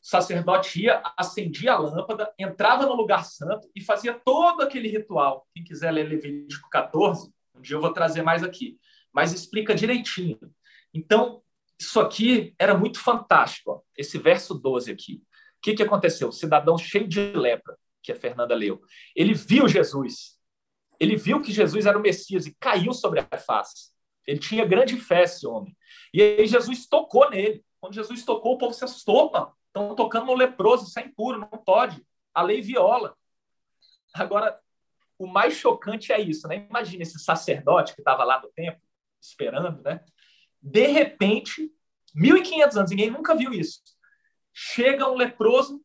sacerdote 0.00 0.82
ia, 0.82 1.00
acendia 1.16 1.72
a 1.72 1.78
lâmpada, 1.78 2.32
entrava 2.36 2.84
no 2.84 2.94
lugar 2.94 3.24
santo 3.24 3.70
e 3.74 3.80
fazia 3.80 4.12
todo 4.12 4.60
aquele 4.62 4.88
ritual. 4.88 5.46
Quem 5.54 5.62
quiser 5.62 5.92
ler 5.92 6.08
Levítico 6.08 6.68
14, 6.68 7.32
um 7.54 7.60
dia 7.60 7.76
eu 7.76 7.80
vou 7.80 7.92
trazer 7.92 8.22
mais 8.22 8.42
aqui, 8.42 8.78
mas 9.12 9.32
explica 9.32 9.74
direitinho. 9.74 10.38
Então, 10.92 11.42
isso 11.78 12.00
aqui 12.00 12.54
era 12.58 12.76
muito 12.76 12.98
fantástico. 12.98 13.72
Ó. 13.72 13.80
Esse 13.96 14.18
verso 14.18 14.54
12 14.54 14.90
aqui. 14.90 15.22
O 15.58 15.62
que, 15.62 15.74
que 15.74 15.82
aconteceu? 15.82 16.28
O 16.28 16.32
cidadão 16.32 16.76
cheio 16.76 17.06
de 17.06 17.32
lepra, 17.32 17.76
que 18.02 18.12
a 18.12 18.16
Fernanda 18.16 18.54
leu, 18.54 18.80
ele 19.14 19.34
viu 19.34 19.68
Jesus. 19.68 20.38
Ele 20.98 21.16
viu 21.16 21.40
que 21.40 21.52
Jesus 21.52 21.86
era 21.86 21.98
o 21.98 22.02
Messias 22.02 22.46
e 22.46 22.54
caiu 22.58 22.92
sobre 22.92 23.20
a 23.20 23.38
face. 23.38 23.92
Ele 24.26 24.38
tinha 24.38 24.64
grande 24.64 24.96
fé, 24.96 25.22
esse 25.22 25.46
homem. 25.46 25.76
E 26.12 26.22
aí 26.22 26.46
Jesus 26.46 26.86
tocou 26.86 27.28
nele. 27.30 27.64
Quando 27.80 27.94
Jesus 27.94 28.24
tocou, 28.24 28.54
o 28.54 28.58
povo 28.58 28.72
se 28.72 28.84
assustou. 28.84 29.32
Estão 29.66 29.94
tocando 29.94 30.26
no 30.26 30.34
leproso, 30.34 30.86
isso 30.86 30.98
é 30.98 31.02
impuro, 31.02 31.38
não 31.38 31.48
pode. 31.48 32.04
A 32.32 32.42
lei 32.42 32.60
viola. 32.60 33.16
Agora, 34.14 34.58
o 35.18 35.26
mais 35.26 35.54
chocante 35.54 36.12
é 36.12 36.20
isso, 36.20 36.46
né? 36.46 36.66
Imagina 36.68 37.02
esse 37.02 37.18
sacerdote 37.18 37.94
que 37.94 38.00
estava 38.00 38.24
lá 38.24 38.40
no 38.40 38.48
templo, 38.52 38.82
esperando, 39.20 39.82
né? 39.82 40.04
De 40.62 40.86
repente, 40.86 41.70
1.500 42.16 42.76
anos, 42.76 42.90
ninguém 42.90 43.10
nunca 43.10 43.34
viu 43.34 43.52
isso. 43.52 43.80
Chega 44.52 45.10
um 45.10 45.14
leproso 45.14 45.82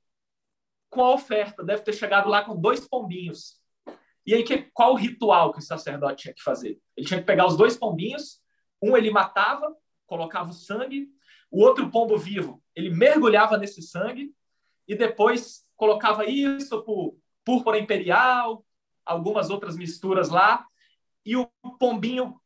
com 0.89 1.03
a 1.03 1.13
oferta, 1.13 1.63
deve 1.63 1.81
ter 1.81 1.93
chegado 1.93 2.29
lá 2.29 2.43
com 2.43 2.55
dois 2.55 2.88
pombinhos. 2.88 3.60
E 4.25 4.34
aí, 4.34 4.43
que, 4.43 4.69
qual 4.74 4.93
o 4.93 4.98
ritual 4.98 5.53
que 5.53 5.60
o 5.60 5.63
sacerdote 5.63 6.24
tinha 6.24 6.34
que 6.34 6.43
fazer? 6.43 6.79
Ele 6.96 7.07
tinha 7.07 7.19
que 7.19 7.25
pegar 7.25 7.48
os 7.48 7.57
dois 7.57 7.77
pombinhos, 7.77 8.41
um 8.81 8.96
ele 8.96 9.10
matava, 9.10 9.75
colocava 10.05 10.50
o 10.50 10.53
sangue, 10.53 11.10
o 11.50 11.63
outro 11.63 11.89
pombo 11.89 12.17
vivo, 12.17 12.62
ele 12.75 12.89
mergulhava 12.89 13.57
nesse 13.57 13.81
sangue 13.81 14.34
e 14.88 14.96
depois 14.96 15.65
colocava 15.75 16.25
isso 16.25 16.84
por 16.84 17.17
púrpura 17.46 17.79
imperial, 17.79 18.65
algumas 19.05 19.50
outras 19.50 19.77
misturas 19.77 20.29
lá, 20.29 20.65
e 21.25 21.36
o 21.36 21.48
pombinho 21.79 22.39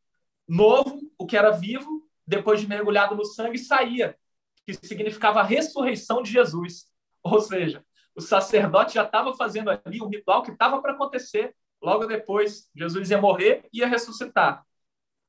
novo, 0.48 1.02
o 1.18 1.26
que 1.26 1.36
era 1.36 1.52
vivo, 1.52 2.08
depois 2.32 2.62
de 2.62 2.68
mergulhado 2.68 3.14
no 3.14 3.26
sangue, 3.26 3.58
saía, 3.58 4.18
que 4.66 4.74
significava 4.74 5.42
a 5.42 5.44
ressurreição 5.44 6.24
de 6.24 6.32
Jesus. 6.32 6.90
Ou 7.22 7.42
seja, 7.42 7.86
o 8.16 8.22
sacerdote 8.22 8.96
já 8.96 9.04
estava 9.04 9.34
fazendo 9.34 9.70
ali 9.70 10.02
um 10.02 10.08
ritual 10.08 10.42
que 10.42 10.52
estava 10.52 10.82
para 10.82 10.94
acontecer. 10.94 11.54
Logo 11.82 12.06
depois, 12.06 12.70
Jesus 12.74 13.12
ia 13.12 13.20
morrer 13.20 13.68
e 13.74 13.80
ia 13.80 13.88
ressuscitar. 13.88 14.66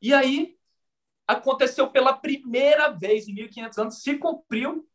E 0.01 0.15
aí, 0.15 0.57
aconteceu 1.27 1.91
pela 1.91 2.13
primeira 2.13 2.89
vez 2.91 3.27
em 3.27 3.35
1500 3.35 3.79
anos, 3.79 4.03
se 4.03 4.17
cumpriu 4.17 4.89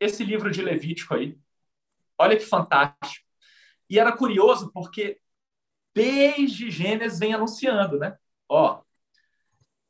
esse 0.00 0.24
livro 0.24 0.50
de 0.50 0.62
Levítico 0.62 1.14
aí. 1.14 1.38
Olha 2.18 2.36
que 2.36 2.44
fantástico. 2.44 3.24
E 3.88 4.00
era 4.00 4.16
curioso 4.16 4.72
porque 4.72 5.20
desde 5.94 6.72
Gênesis 6.72 7.20
vem 7.20 7.34
anunciando, 7.34 7.98
né? 7.98 8.16
Ó, 8.48 8.82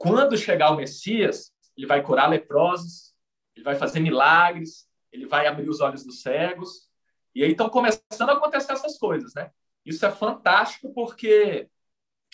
quando 0.03 0.37
chegar 0.37 0.73
o 0.73 0.77
Messias, 0.77 1.53
ele 1.77 1.87
vai 1.87 2.03
curar 2.03 2.29
leprosos, 2.29 3.15
ele 3.55 3.65
vai 3.65 3.77
fazer 3.77 4.01
milagres, 4.01 4.89
ele 5.13 5.27
vai 5.27 5.47
abrir 5.47 5.69
os 5.69 5.81
olhos 5.81 6.05
dos 6.05 6.23
cegos. 6.23 6.91
E 7.33 7.45
aí 7.45 7.53
estão 7.53 7.69
começando 7.69 8.31
a 8.31 8.33
acontecer 8.33 8.73
essas 8.73 8.99
coisas, 8.99 9.33
né? 9.33 9.53
Isso 9.87 10.05
é 10.05 10.11
fantástico 10.11 10.93
porque 10.93 11.69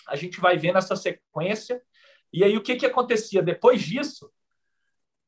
a 0.07 0.15
gente 0.15 0.39
vai 0.41 0.57
vendo 0.57 0.79
essa 0.79 0.95
sequência. 0.95 1.79
E 2.33 2.43
aí 2.43 2.57
o 2.57 2.63
que, 2.63 2.75
que 2.75 2.87
acontecia? 2.87 3.43
Depois 3.43 3.83
disso, 3.83 4.33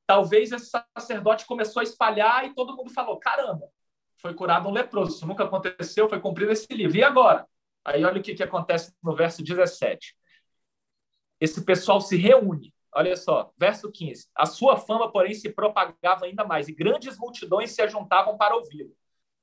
talvez 0.07 0.51
esse 0.51 0.71
sacerdote 0.97 1.45
começou 1.45 1.81
a 1.81 1.83
espalhar 1.83 2.47
e 2.47 2.55
todo 2.55 2.75
mundo 2.75 2.89
falou: 2.89 3.19
caramba, 3.19 3.69
foi 4.17 4.33
curado 4.33 4.67
um 4.67 4.73
leproso. 4.73 5.15
Isso 5.15 5.27
nunca 5.27 5.43
aconteceu, 5.43 6.09
foi 6.09 6.19
cumprido 6.19 6.51
esse 6.51 6.73
livro. 6.73 6.97
E 6.97 7.03
agora? 7.03 7.47
Aí 7.85 8.03
olha 8.03 8.19
o 8.19 8.23
que, 8.23 8.33
que 8.33 8.43
acontece 8.43 8.95
no 9.03 9.15
verso 9.15 9.43
17 9.43 10.19
esse 11.41 11.65
pessoal 11.65 11.99
se 11.99 12.15
reúne. 12.15 12.73
Olha 12.93 13.15
só, 13.15 13.51
verso 13.57 13.91
15. 13.91 14.29
A 14.35 14.45
sua 14.45 14.77
fama, 14.77 15.11
porém, 15.11 15.33
se 15.33 15.49
propagava 15.49 16.25
ainda 16.25 16.45
mais, 16.45 16.67
e 16.67 16.73
grandes 16.73 17.17
multidões 17.17 17.71
se 17.71 17.81
ajuntavam 17.81 18.37
para 18.37 18.55
ouvi-lo 18.55 18.95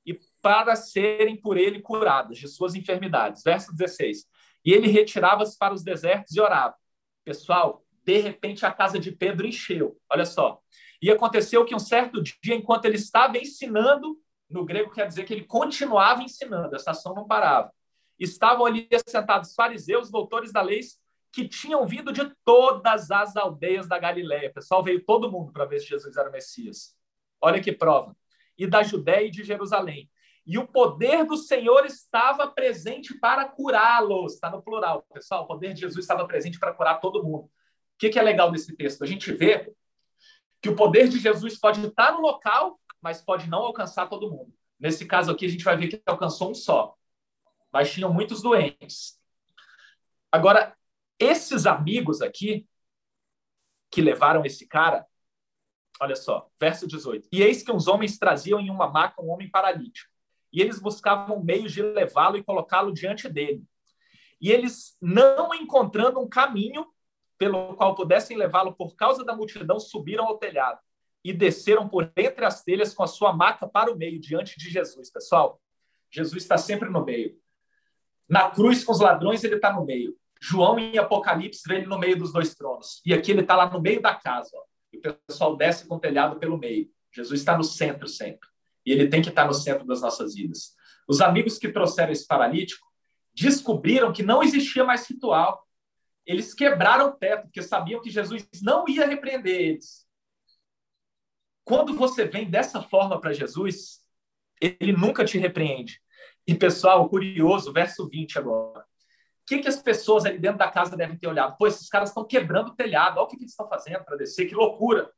e 0.05 0.19
para 0.41 0.75
serem 0.75 1.35
por 1.35 1.57
ele 1.57 1.81
curadas 1.81 2.37
de 2.37 2.47
suas 2.47 2.73
enfermidades. 2.73 3.43
Verso 3.43 3.75
16. 3.75 4.25
E 4.63 4.71
ele 4.71 4.87
retirava-se 4.87 5.57
para 5.57 5.73
os 5.73 5.83
desertos 5.83 6.35
e 6.35 6.39
orava. 6.39 6.75
Pessoal, 7.23 7.83
de 8.05 8.17
repente 8.17 8.65
a 8.65 8.71
casa 8.71 8.97
de 8.97 9.11
Pedro 9.11 9.45
encheu. 9.45 9.99
Olha 10.09 10.25
só. 10.25 10.59
E 11.01 11.11
aconteceu 11.11 11.65
que 11.65 11.75
um 11.75 11.79
certo 11.79 12.21
dia, 12.23 12.55
enquanto 12.55 12.85
ele 12.85 12.95
estava 12.95 13.37
ensinando 13.37 14.17
no 14.49 14.65
grego 14.65 14.91
quer 14.91 15.07
dizer 15.07 15.25
que 15.25 15.33
ele 15.33 15.43
continuava 15.43 16.23
ensinando, 16.23 16.75
essa 16.75 16.91
ação 16.91 17.13
não 17.13 17.27
parava. 17.27 17.71
Estavam 18.19 18.65
ali 18.65 18.87
sentados 19.07 19.53
fariseus, 19.53 20.09
doutores 20.09 20.51
da 20.51 20.61
lei, 20.61 20.81
que 21.31 21.47
tinham 21.47 21.85
vindo 21.85 22.11
de 22.11 22.33
todas 22.43 23.11
as 23.11 23.35
aldeias 23.35 23.87
da 23.87 23.99
Galiléia. 23.99 24.51
Pessoal 24.51 24.83
veio 24.83 25.03
todo 25.03 25.31
mundo 25.31 25.51
para 25.51 25.65
ver 25.65 25.79
se 25.79 25.87
Jesus 25.87 26.17
era 26.17 26.29
o 26.29 26.31
Messias. 26.31 26.95
Olha 27.41 27.61
que 27.61 27.71
prova. 27.71 28.15
E 28.57 28.67
da 28.67 28.83
Judéia 28.83 29.27
e 29.27 29.31
de 29.31 29.43
Jerusalém. 29.43 30.09
E 30.45 30.57
o 30.57 30.67
poder 30.67 31.25
do 31.25 31.37
Senhor 31.37 31.85
estava 31.85 32.47
presente 32.47 33.13
para 33.19 33.45
curá-los. 33.45 34.33
Está 34.33 34.49
no 34.49 34.61
plural, 34.61 35.05
pessoal. 35.13 35.43
O 35.43 35.47
poder 35.47 35.73
de 35.73 35.81
Jesus 35.81 36.03
estava 36.03 36.25
presente 36.27 36.59
para 36.59 36.73
curar 36.73 36.99
todo 36.99 37.23
mundo. 37.23 37.43
O 37.45 37.51
que, 37.99 38.09
que 38.09 38.17
é 38.17 38.21
legal 38.21 38.51
desse 38.51 38.75
texto? 38.75 39.03
A 39.03 39.07
gente 39.07 39.31
vê 39.31 39.71
que 40.61 40.69
o 40.69 40.75
poder 40.75 41.07
de 41.07 41.19
Jesus 41.19 41.57
pode 41.57 41.85
estar 41.85 42.13
no 42.13 42.21
local, 42.21 42.79
mas 43.01 43.21
pode 43.21 43.47
não 43.47 43.59
alcançar 43.59 44.09
todo 44.09 44.29
mundo. 44.29 44.51
Nesse 44.79 45.05
caso 45.05 45.31
aqui, 45.31 45.45
a 45.45 45.49
gente 45.49 45.63
vai 45.63 45.77
ver 45.77 45.87
que 45.89 46.01
alcançou 46.05 46.49
um 46.49 46.55
só. 46.55 46.95
Mas 47.71 47.91
tinham 47.91 48.11
muitos 48.11 48.41
doentes. 48.41 49.19
Agora, 50.31 50.75
esses 51.19 51.65
amigos 51.65 52.21
aqui, 52.21 52.67
que 53.91 54.01
levaram 54.01 54.45
esse 54.45 54.67
cara, 54.67 55.05
olha 55.99 56.15
só, 56.15 56.49
verso 56.59 56.87
18. 56.87 57.27
E 57.31 57.41
eis 57.41 57.63
que 57.63 57.71
uns 57.71 57.87
homens 57.87 58.17
traziam 58.17 58.59
em 58.59 58.69
uma 58.69 58.87
maca 58.89 59.21
um 59.21 59.29
homem 59.29 59.49
paralítico 59.49 60.09
e 60.51 60.61
eles 60.61 60.79
buscavam 60.79 61.43
meios 61.43 61.71
de 61.71 61.81
levá-lo 61.81 62.37
e 62.37 62.43
colocá-lo 62.43 62.93
diante 62.93 63.29
dele. 63.29 63.63
E 64.41 64.51
eles, 64.51 64.97
não 65.01 65.53
encontrando 65.53 66.19
um 66.19 66.27
caminho 66.27 66.85
pelo 67.37 67.75
qual 67.75 67.95
pudessem 67.95 68.37
levá-lo 68.37 68.73
por 68.73 68.95
causa 68.95 69.23
da 69.23 69.35
multidão, 69.35 69.79
subiram 69.79 70.25
ao 70.25 70.37
telhado 70.37 70.79
e 71.23 71.33
desceram 71.33 71.87
por 71.87 72.11
entre 72.15 72.45
as 72.45 72.63
telhas 72.63 72.93
com 72.93 73.03
a 73.03 73.07
sua 73.07 73.33
maca 73.33 73.67
para 73.67 73.91
o 73.91 73.97
meio, 73.97 74.19
diante 74.19 74.57
de 74.57 74.69
Jesus. 74.69 75.11
Pessoal, 75.11 75.61
Jesus 76.09 76.41
está 76.41 76.57
sempre 76.57 76.89
no 76.89 77.03
meio. 77.03 77.37
Na 78.27 78.49
cruz 78.49 78.83
com 78.83 78.91
os 78.91 78.99
ladrões, 78.99 79.43
ele 79.43 79.55
está 79.55 79.73
no 79.73 79.85
meio. 79.85 80.15
João, 80.41 80.79
em 80.79 80.97
Apocalipse, 80.97 81.67
vê 81.67 81.77
ele 81.77 81.87
no 81.87 81.99
meio 81.99 82.17
dos 82.17 82.31
dois 82.31 82.55
tronos. 82.55 83.01
E 83.05 83.13
aqui 83.13 83.31
ele 83.31 83.41
está 83.41 83.55
lá 83.55 83.69
no 83.69 83.81
meio 83.81 84.01
da 84.01 84.15
casa. 84.15 84.49
Ó. 84.53 84.63
O 84.93 85.15
pessoal 85.27 85.55
desce 85.55 85.87
com 85.87 85.95
o 85.95 85.99
telhado 85.99 86.39
pelo 86.39 86.57
meio. 86.57 86.89
Jesus 87.13 87.41
está 87.41 87.57
no 87.57 87.63
centro 87.63 88.07
sempre. 88.07 88.47
E 88.85 88.91
ele 88.91 89.07
tem 89.07 89.21
que 89.21 89.29
estar 89.29 89.45
no 89.45 89.53
centro 89.53 89.85
das 89.85 90.01
nossas 90.01 90.35
vidas. 90.35 90.73
Os 91.07 91.21
amigos 91.21 91.57
que 91.57 91.69
trouxeram 91.69 92.11
esse 92.11 92.25
paralítico 92.25 92.87
descobriram 93.33 94.13
que 94.13 94.23
não 94.23 94.41
existia 94.41 94.83
mais 94.83 95.07
ritual. 95.07 95.67
Eles 96.25 96.53
quebraram 96.53 97.07
o 97.07 97.11
teto, 97.11 97.43
porque 97.43 97.61
sabiam 97.61 98.01
que 98.01 98.09
Jesus 98.09 98.47
não 98.61 98.87
ia 98.87 99.07
repreender 99.07 99.59
eles. 99.59 100.07
Quando 101.63 101.93
você 101.93 102.25
vem 102.25 102.49
dessa 102.49 102.81
forma 102.81 103.19
para 103.19 103.33
Jesus, 103.33 103.99
ele 104.61 104.91
nunca 104.91 105.25
te 105.25 105.37
repreende. 105.37 106.01
E, 106.47 106.55
pessoal, 106.55 107.07
curioso, 107.09 107.71
verso 107.71 108.07
20 108.07 108.39
agora. 108.39 108.88
Que, 109.49 109.57
que 109.57 109.67
as 109.67 109.81
pessoas 109.81 110.27
ali 110.27 110.37
dentro 110.37 110.59
da 110.59 110.69
casa 110.69 110.95
devem 110.95 111.17
ter 111.17 111.25
olhado? 111.25 111.57
Pô, 111.57 111.65
esses 111.65 111.89
caras 111.89 112.09
estão 112.09 112.23
quebrando 112.23 112.67
o 112.67 112.75
telhado. 112.75 113.17
Olha 113.17 113.23
o 113.23 113.27
que, 113.27 113.35
que 113.35 113.41
eles 113.41 113.51
estão 113.51 113.67
fazendo 113.67 114.05
para 114.05 114.15
descer, 114.15 114.47
que 114.47 114.53
loucura. 114.53 115.11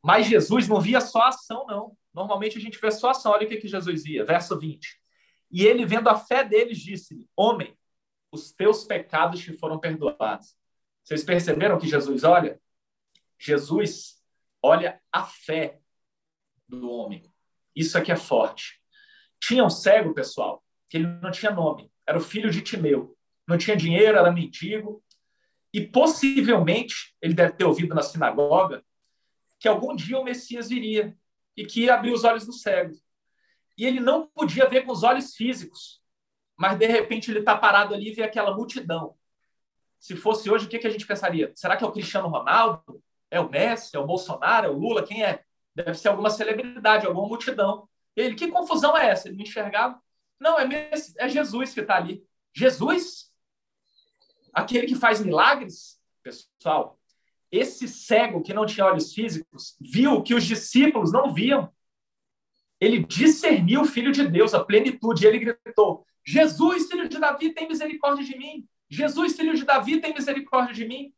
Mas 0.00 0.28
Jesus 0.28 0.68
não 0.68 0.80
via 0.80 1.00
só 1.00 1.22
ação, 1.22 1.66
não. 1.66 1.98
Normalmente 2.12 2.58
a 2.58 2.60
gente 2.60 2.78
vê 2.80 2.92
só 2.92 3.10
ação. 3.10 3.32
Olha 3.32 3.44
o 3.44 3.48
que, 3.48 3.56
que 3.56 3.66
Jesus 3.66 4.04
via, 4.04 4.24
verso 4.24 4.56
20. 4.56 5.00
E 5.50 5.66
ele, 5.66 5.84
vendo 5.84 6.08
a 6.08 6.16
fé 6.16 6.44
deles, 6.44 6.78
disse-lhe: 6.78 7.28
Homem, 7.36 7.76
os 8.30 8.52
teus 8.52 8.84
pecados 8.84 9.40
te 9.40 9.52
foram 9.52 9.80
perdoados. 9.80 10.54
Vocês 11.02 11.24
perceberam 11.24 11.76
que 11.76 11.88
Jesus 11.88 12.22
olha? 12.22 12.60
Jesus 13.36 14.22
olha 14.62 15.02
a 15.10 15.24
fé 15.24 15.80
do 16.68 16.88
homem. 16.88 17.28
Isso 17.74 17.98
aqui 17.98 18.12
é 18.12 18.16
forte. 18.16 18.80
Tinha 19.40 19.64
um 19.64 19.70
cego, 19.70 20.14
pessoal, 20.14 20.64
que 20.88 20.98
ele 20.98 21.08
não 21.08 21.32
tinha 21.32 21.50
nome. 21.50 21.90
Era 22.06 22.16
o 22.16 22.20
filho 22.20 22.48
de 22.48 22.62
Timeu. 22.62 23.16
Não 23.46 23.58
tinha 23.58 23.76
dinheiro, 23.76 24.18
era 24.18 24.32
mendigo. 24.32 25.02
E 25.72 25.80
possivelmente, 25.86 27.14
ele 27.20 27.34
deve 27.34 27.54
ter 27.54 27.64
ouvido 27.64 27.94
na 27.94 28.02
sinagoga 28.02 28.84
que 29.58 29.68
algum 29.68 29.94
dia 29.94 30.18
o 30.18 30.24
Messias 30.24 30.68
viria 30.68 31.16
e 31.56 31.64
que 31.64 31.82
ia 31.82 31.94
abrir 31.94 32.12
os 32.12 32.24
olhos 32.24 32.46
do 32.46 32.52
cego. 32.52 32.94
E 33.76 33.84
ele 33.84 34.00
não 34.00 34.26
podia 34.28 34.68
ver 34.68 34.82
com 34.82 34.92
os 34.92 35.02
olhos 35.02 35.34
físicos, 35.34 36.00
mas 36.56 36.78
de 36.78 36.86
repente 36.86 37.30
ele 37.30 37.40
está 37.40 37.56
parado 37.56 37.94
ali 37.94 38.10
e 38.10 38.14
vê 38.14 38.22
aquela 38.22 38.54
multidão. 38.54 39.16
Se 39.98 40.14
fosse 40.14 40.50
hoje, 40.50 40.66
o 40.66 40.68
que, 40.68 40.78
que 40.78 40.86
a 40.86 40.90
gente 40.90 41.06
pensaria? 41.06 41.50
Será 41.56 41.76
que 41.76 41.82
é 41.82 41.86
o 41.86 41.92
Cristiano 41.92 42.28
Ronaldo? 42.28 43.02
É 43.30 43.40
o 43.40 43.48
Messi? 43.48 43.96
É 43.96 43.98
o 43.98 44.06
Bolsonaro? 44.06 44.66
É 44.66 44.70
o 44.70 44.78
Lula? 44.78 45.04
Quem 45.04 45.24
é? 45.24 45.42
Deve 45.74 45.94
ser 45.94 46.08
alguma 46.08 46.30
celebridade, 46.30 47.06
alguma 47.06 47.26
multidão. 47.26 47.88
Ele, 48.14 48.34
que 48.34 48.48
confusão 48.48 48.96
é 48.96 49.08
essa? 49.08 49.28
Ele 49.28 49.36
me 49.38 49.42
enxergava. 49.42 50.00
Não, 50.38 50.58
é, 50.60 50.90
é 51.18 51.28
Jesus 51.28 51.74
que 51.74 51.80
está 51.80 51.96
ali. 51.96 52.22
Jesus? 52.54 53.32
Aquele 54.54 54.86
que 54.86 54.94
faz 54.94 55.20
milagres? 55.20 55.98
Pessoal, 56.22 56.98
esse 57.50 57.86
cego 57.86 58.42
que 58.42 58.54
não 58.54 58.66
tinha 58.66 58.86
olhos 58.86 59.12
físicos 59.12 59.76
viu 59.80 60.22
que 60.22 60.34
os 60.34 60.44
discípulos 60.44 61.12
não 61.12 61.32
viam. 61.32 61.72
Ele 62.80 63.04
discerniu 63.04 63.82
o 63.82 63.86
Filho 63.86 64.12
de 64.12 64.26
Deus, 64.26 64.54
a 64.54 64.64
plenitude. 64.64 65.26
Ele 65.26 65.38
gritou: 65.38 66.06
Jesus, 66.24 66.88
filho 66.88 67.08
de 67.08 67.18
Davi, 67.18 67.52
tem 67.52 67.68
misericórdia 67.68 68.24
de 68.24 68.36
mim. 68.36 68.66
Jesus, 68.88 69.36
filho 69.36 69.54
de 69.54 69.64
Davi, 69.64 70.00
tem 70.00 70.14
misericórdia 70.14 70.74
de 70.74 70.86
mim. 70.86 71.12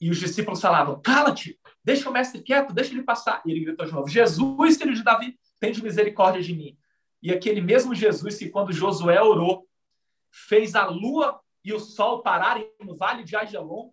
E 0.00 0.10
os 0.10 0.18
discípulos 0.18 0.60
falavam: 0.60 1.00
Cala-te, 1.00 1.58
deixa 1.82 2.08
o 2.08 2.12
mestre 2.12 2.42
quieto, 2.42 2.74
deixa 2.74 2.92
ele 2.92 3.02
passar. 3.02 3.42
E 3.46 3.50
ele 3.50 3.64
gritou 3.64 3.86
de 3.86 3.92
novo: 3.92 4.08
Jesus, 4.08 4.76
filho 4.76 4.94
de 4.94 5.02
Davi, 5.02 5.38
tem 5.58 5.72
misericórdia 5.82 6.42
de 6.42 6.54
mim. 6.54 6.78
E 7.22 7.32
aquele 7.32 7.60
mesmo 7.60 7.94
Jesus 7.94 8.36
que, 8.36 8.48
quando 8.48 8.72
Josué 8.72 9.20
orou, 9.20 9.66
fez 10.30 10.74
a 10.74 10.86
lua 10.86 11.40
e 11.66 11.74
o 11.74 11.80
sol 11.80 12.22
pararem 12.22 12.72
no 12.80 12.94
vale 12.94 13.24
de 13.24 13.34
Ajalon, 13.34 13.90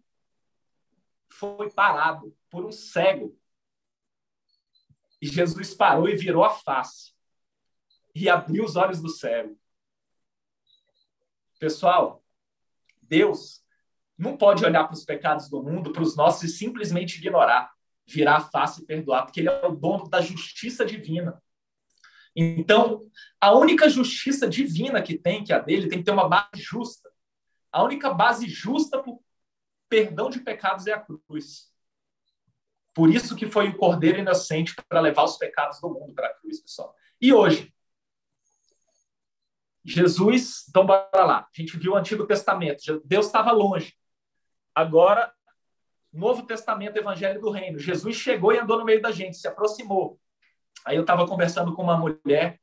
foi 1.27 1.71
parado 1.71 2.38
por 2.47 2.63
um 2.63 2.71
cego. 2.71 3.36
E 5.19 5.25
Jesus 5.25 5.73
parou 5.73 6.07
e 6.07 6.15
virou 6.15 6.43
a 6.43 6.51
face 6.51 7.13
e 8.13 8.29
abriu 8.29 8.63
os 8.63 8.75
olhos 8.75 9.01
do 9.01 9.09
cego. 9.09 9.59
Pessoal, 11.59 12.23
Deus 13.01 13.63
não 14.15 14.38
pode 14.38 14.63
olhar 14.63 14.83
para 14.83 14.93
os 14.93 15.03
pecados 15.03 15.49
do 15.49 15.63
mundo, 15.63 15.91
para 15.91 16.03
os 16.03 16.15
nossos 16.15 16.43
e 16.43 16.49
simplesmente 16.49 17.17
ignorar, 17.17 17.73
virar 18.05 18.36
a 18.36 18.41
face 18.41 18.83
e 18.83 18.86
perdoar, 18.86 19.25
porque 19.25 19.39
ele 19.39 19.49
é 19.49 19.65
o 19.65 19.75
dono 19.75 20.07
da 20.07 20.21
justiça 20.21 20.86
divina. 20.86 21.41
Então, 22.36 23.01
a 23.41 23.51
única 23.51 23.89
justiça 23.89 24.47
divina 24.47 25.01
que 25.01 25.17
tem, 25.17 25.43
que 25.43 25.51
é 25.51 25.55
a 25.55 25.59
dele, 25.59 25.88
tem 25.88 25.97
que 25.97 26.05
ter 26.05 26.12
uma 26.12 26.29
base 26.29 26.62
justa. 26.62 27.12
A 27.73 27.83
única 27.83 28.13
base 28.13 28.47
justa 28.47 29.03
perdão 29.89 30.29
de 30.29 30.39
pecados 30.39 30.86
é 30.86 30.93
a 30.93 30.99
cruz. 30.99 31.73
Por 32.93 33.09
isso 33.09 33.36
que 33.36 33.47
foi 33.47 33.69
o 33.69 33.77
Cordeiro 33.77 34.19
inocente 34.19 34.75
para 34.88 35.01
levar 35.01 35.23
os 35.23 35.38
pecados 35.38 35.81
do 35.81 35.89
mundo 35.89 36.13
para 36.13 36.27
a 36.27 36.33
cruz, 36.36 36.62
pessoal. 36.62 36.95
E 37.19 37.33
hoje, 37.33 37.73
Jesus, 39.83 40.65
então 40.69 40.86
bora 40.86 41.09
lá. 41.15 41.39
A 41.39 41.49
gente 41.62 41.75
viu 41.77 41.93
o 41.93 41.95
Antigo 41.95 42.27
Testamento, 42.27 43.01
Deus 43.03 43.25
estava 43.25 43.51
longe. 43.51 43.95
Agora, 44.75 45.33
Novo 46.12 46.45
Testamento, 46.45 46.97
Evangelho 46.97 47.41
do 47.41 47.49
Reino. 47.49 47.79
Jesus 47.79 48.15
chegou 48.15 48.53
e 48.53 48.59
andou 48.59 48.77
no 48.77 48.86
meio 48.86 49.01
da 49.01 49.12
gente, 49.12 49.36
se 49.36 49.47
aproximou. 49.47 50.19
Aí 50.86 50.95
eu 50.95 51.01
estava 51.01 51.27
conversando 51.27 51.73
com 51.73 51.81
uma 51.81 51.97
mulher, 51.97 52.62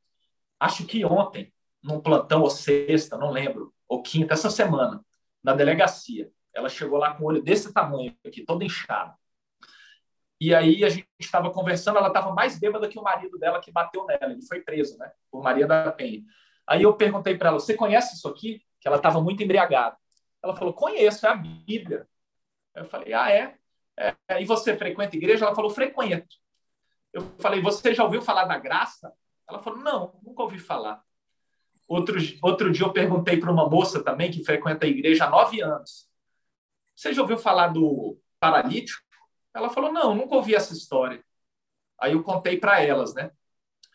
acho 0.57 0.85
que 0.85 1.03
ontem, 1.03 1.53
num 1.83 1.99
plantão 1.99 2.41
ou 2.41 2.49
sexta, 2.49 3.17
não 3.17 3.29
lembro, 3.29 3.73
ou 3.91 4.01
quinta, 4.01 4.33
essa 4.35 4.49
semana, 4.49 5.03
na 5.43 5.53
delegacia. 5.53 6.31
Ela 6.53 6.69
chegou 6.69 6.97
lá 6.97 7.13
com 7.13 7.25
o 7.25 7.27
olho 7.27 7.43
desse 7.43 7.73
tamanho 7.73 8.15
aqui, 8.25 8.41
todo 8.45 8.63
inchado. 8.63 9.13
E 10.39 10.55
aí 10.55 10.85
a 10.85 10.89
gente 10.89 11.09
estava 11.19 11.51
conversando, 11.51 11.97
ela 11.97 12.07
estava 12.07 12.33
mais 12.33 12.57
bêbada 12.57 12.87
que 12.87 12.97
o 12.97 13.03
marido 13.03 13.37
dela 13.37 13.59
que 13.59 13.69
bateu 13.69 14.05
nela. 14.05 14.31
Ele 14.31 14.41
foi 14.43 14.61
preso, 14.61 14.97
né? 14.97 15.11
Por 15.29 15.43
Maria 15.43 15.67
da 15.67 15.91
Penha. 15.91 16.23
Aí 16.65 16.83
eu 16.83 16.93
perguntei 16.93 17.37
para 17.37 17.49
ela: 17.49 17.59
"Você 17.59 17.73
conhece 17.73 18.15
isso 18.15 18.29
aqui?" 18.29 18.63
Que 18.79 18.87
ela 18.87 18.95
estava 18.95 19.19
muito 19.19 19.43
embriagada. 19.43 19.97
Ela 20.41 20.55
falou: 20.55 20.73
"Conheço, 20.73 21.27
é 21.27 21.29
a 21.29 21.35
Bíblia." 21.35 22.07
Eu 22.73 22.85
falei: 22.85 23.13
"Ah, 23.13 23.29
é? 23.29 23.57
é? 24.29 24.41
E 24.41 24.45
você 24.45 24.77
frequenta 24.77 25.17
igreja?" 25.17 25.45
Ela 25.45 25.53
falou: 25.53 25.69
"Frequento." 25.69 26.37
Eu 27.11 27.23
falei: 27.39 27.61
"Você 27.61 27.93
já 27.93 28.05
ouviu 28.05 28.21
falar 28.21 28.45
da 28.45 28.57
graça?" 28.57 29.13
Ela 29.49 29.61
falou: 29.61 29.79
"Não, 29.79 30.17
nunca 30.23 30.43
ouvi 30.43 30.59
falar." 30.59 31.03
Outro, 31.91 32.17
outro 32.41 32.71
dia 32.71 32.85
eu 32.85 32.93
perguntei 32.93 33.35
para 33.35 33.51
uma 33.51 33.67
moça 33.67 34.01
também 34.01 34.31
que 34.31 34.45
frequenta 34.45 34.85
a 34.85 34.89
igreja 34.89 35.25
há 35.25 35.29
nove 35.29 35.61
anos. 35.61 36.07
Você 36.95 37.13
já 37.13 37.21
ouviu 37.21 37.37
falar 37.37 37.67
do 37.67 38.17
paralítico? 38.39 39.03
Ela 39.53 39.69
falou: 39.69 39.91
Não, 39.91 40.15
nunca 40.15 40.35
ouvi 40.35 40.55
essa 40.55 40.71
história. 40.71 41.21
Aí 41.99 42.13
eu 42.13 42.23
contei 42.23 42.57
para 42.57 42.81
elas, 42.81 43.13
né? 43.13 43.31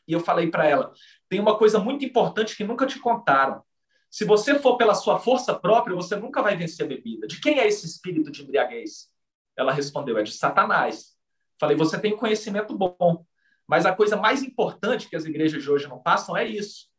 E 0.07 0.13
eu 0.13 0.21
falei 0.21 0.51
para 0.51 0.67
ela: 0.67 0.93
tem 1.27 1.41
uma 1.41 1.57
coisa 1.57 1.79
muito 1.79 2.05
importante 2.05 2.55
que 2.55 2.65
nunca 2.65 2.85
te 2.85 2.99
contaram. 2.99 3.63
Se 4.11 4.27
você 4.27 4.59
for 4.59 4.77
pela 4.77 4.95
sua 4.95 5.19
força 5.19 5.59
própria, 5.59 5.97
você 5.97 6.17
nunca 6.17 6.43
vai 6.43 6.55
vencer 6.55 6.85
a 6.85 6.89
bebida. 6.91 7.27
De 7.27 7.41
quem 7.41 7.61
é 7.61 7.67
esse 7.67 7.87
espírito 7.87 8.31
de 8.31 8.43
embriaguez? 8.43 9.11
Ela 9.57 9.73
respondeu: 9.73 10.19
é 10.19 10.23
de 10.23 10.33
Satanás. 10.33 11.17
Falei: 11.59 11.75
você 11.75 11.99
tem 11.99 12.15
conhecimento 12.15 12.77
bom, 12.77 13.25
Mas 13.67 13.87
a 13.87 13.97
coisa 13.97 14.19
mais 14.19 14.43
importante 14.43 15.09
que 15.09 15.17
as 15.17 15.25
igrejas 15.25 15.63
de 15.63 15.71
hoje 15.71 15.89
não 15.89 16.03
passam 16.03 16.37
é 16.37 16.45
isso. 16.45 16.95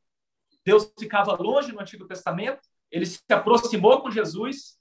Deus 0.67 0.91
ficava 0.99 1.33
longe 1.41 1.71
no 1.71 1.79
Antigo 1.79 2.05
Testamento, 2.05 2.59
ele 2.91 3.05
se 3.05 3.21
aproximou 3.29 4.01
com 4.01 4.11
Jesus, 4.11 4.77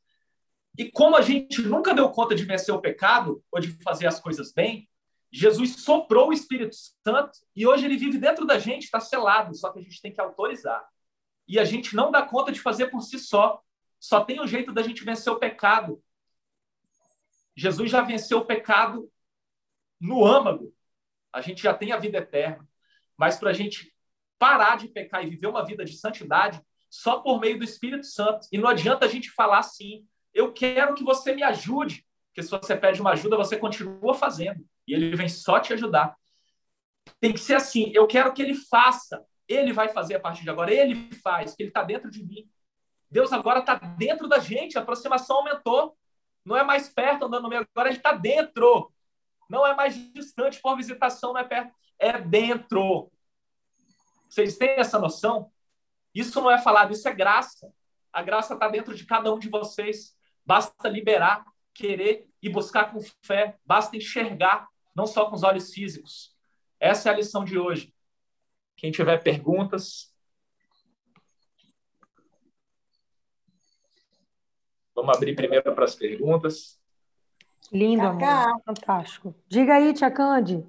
e 0.76 0.90
como 0.90 1.16
a 1.16 1.22
gente 1.22 1.62
nunca 1.62 1.94
deu 1.94 2.10
conta 2.10 2.34
de 2.34 2.44
vencer 2.44 2.74
o 2.74 2.80
pecado 2.80 3.40
ou 3.52 3.60
de 3.60 3.70
fazer 3.84 4.08
as 4.08 4.18
coisas 4.18 4.52
bem, 4.52 4.90
Jesus 5.30 5.84
soprou 5.84 6.30
o 6.30 6.32
Espírito 6.32 6.74
Santo 6.74 7.38
e 7.54 7.64
hoje 7.64 7.84
ele 7.84 7.96
vive 7.96 8.18
dentro 8.18 8.44
da 8.44 8.58
gente, 8.58 8.82
está 8.82 8.98
selado, 8.98 9.54
só 9.54 9.70
que 9.70 9.78
a 9.78 9.82
gente 9.82 10.02
tem 10.02 10.12
que 10.12 10.20
autorizar. 10.20 10.84
E 11.46 11.56
a 11.56 11.64
gente 11.64 11.94
não 11.94 12.10
dá 12.10 12.20
conta 12.22 12.50
de 12.50 12.58
fazer 12.58 12.88
por 12.88 13.00
si 13.02 13.16
só. 13.16 13.62
Só 14.00 14.24
tem 14.24 14.40
um 14.40 14.46
jeito 14.46 14.72
da 14.72 14.82
gente 14.82 15.04
vencer 15.04 15.32
o 15.32 15.38
pecado. 15.38 16.02
Jesus 17.54 17.92
já 17.92 18.00
venceu 18.00 18.38
o 18.38 18.44
pecado 18.44 19.08
no 20.00 20.26
âmago. 20.26 20.74
A 21.32 21.40
gente 21.40 21.62
já 21.62 21.72
tem 21.72 21.92
a 21.92 21.96
vida 21.96 22.18
eterna. 22.18 22.68
Mas 23.16 23.38
para 23.38 23.50
a 23.50 23.52
gente 23.52 23.95
parar 24.38 24.76
de 24.76 24.88
pecar 24.88 25.24
e 25.24 25.30
viver 25.30 25.46
uma 25.46 25.64
vida 25.64 25.84
de 25.84 25.96
santidade, 25.96 26.60
só 26.90 27.20
por 27.20 27.40
meio 27.40 27.58
do 27.58 27.64
Espírito 27.64 28.06
Santo. 28.06 28.46
E 28.52 28.58
não 28.58 28.68
adianta 28.68 29.06
a 29.06 29.08
gente 29.08 29.30
falar 29.30 29.58
assim: 29.58 30.06
eu 30.32 30.52
quero 30.52 30.94
que 30.94 31.04
você 31.04 31.34
me 31.34 31.42
ajude. 31.42 32.04
Porque 32.28 32.42
se 32.42 32.50
você 32.50 32.76
pede 32.76 33.00
uma 33.00 33.12
ajuda, 33.12 33.36
você 33.36 33.56
continua 33.56 34.14
fazendo. 34.14 34.64
E 34.86 34.92
ele 34.92 35.16
vem 35.16 35.28
só 35.28 35.58
te 35.58 35.72
ajudar. 35.72 36.14
Tem 37.20 37.32
que 37.32 37.40
ser 37.40 37.54
assim: 37.54 37.90
eu 37.94 38.06
quero 38.06 38.32
que 38.32 38.42
ele 38.42 38.54
faça. 38.54 39.24
Ele 39.48 39.72
vai 39.72 39.88
fazer 39.88 40.16
a 40.16 40.20
partir 40.20 40.42
de 40.42 40.50
agora. 40.50 40.72
Ele 40.72 41.12
faz, 41.14 41.50
porque 41.50 41.62
ele 41.62 41.70
está 41.70 41.82
dentro 41.82 42.10
de 42.10 42.24
mim. 42.24 42.48
Deus 43.10 43.32
agora 43.32 43.60
está 43.60 43.74
dentro 43.74 44.28
da 44.28 44.38
gente. 44.38 44.76
A 44.76 44.82
aproximação 44.82 45.38
aumentou. 45.38 45.96
Não 46.44 46.56
é 46.56 46.62
mais 46.62 46.88
perto 46.88 47.24
andando 47.24 47.42
no 47.42 47.48
meio, 47.48 47.66
agora 47.74 47.88
gente 47.88 47.98
está 47.98 48.12
dentro. 48.12 48.92
Não 49.50 49.66
é 49.66 49.74
mais 49.74 49.94
distante 50.12 50.60
por 50.60 50.76
visitação, 50.76 51.32
não 51.32 51.40
é 51.40 51.44
perto. 51.44 51.72
É 51.98 52.18
dentro. 52.18 53.10
Vocês 54.28 54.56
têm 54.56 54.70
essa 54.70 54.98
noção? 54.98 55.50
Isso 56.14 56.40
não 56.40 56.50
é 56.50 56.58
falado, 56.58 56.92
isso 56.92 57.08
é 57.08 57.14
graça. 57.14 57.72
A 58.12 58.22
graça 58.22 58.54
está 58.54 58.68
dentro 58.68 58.94
de 58.94 59.04
cada 59.04 59.32
um 59.32 59.38
de 59.38 59.48
vocês. 59.48 60.16
Basta 60.44 60.88
liberar, 60.88 61.44
querer 61.74 62.28
e 62.42 62.48
buscar 62.48 62.92
com 62.92 63.00
fé. 63.22 63.58
Basta 63.64 63.96
enxergar, 63.96 64.68
não 64.94 65.06
só 65.06 65.28
com 65.28 65.36
os 65.36 65.42
olhos 65.42 65.72
físicos. 65.72 66.34
Essa 66.80 67.08
é 67.08 67.12
a 67.12 67.16
lição 67.16 67.44
de 67.44 67.58
hoje. 67.58 67.94
Quem 68.76 68.90
tiver 68.90 69.22
perguntas. 69.22 70.14
Vamos 74.94 75.16
abrir 75.16 75.34
primeiro 75.34 75.74
para 75.74 75.84
as 75.84 75.94
perguntas. 75.94 76.80
Lindo, 77.72 78.06
amor. 78.06 78.62
Fantástico. 78.64 79.34
Diga 79.48 79.74
aí, 79.74 79.92
Tia 79.92 80.10
Cande. 80.10 80.64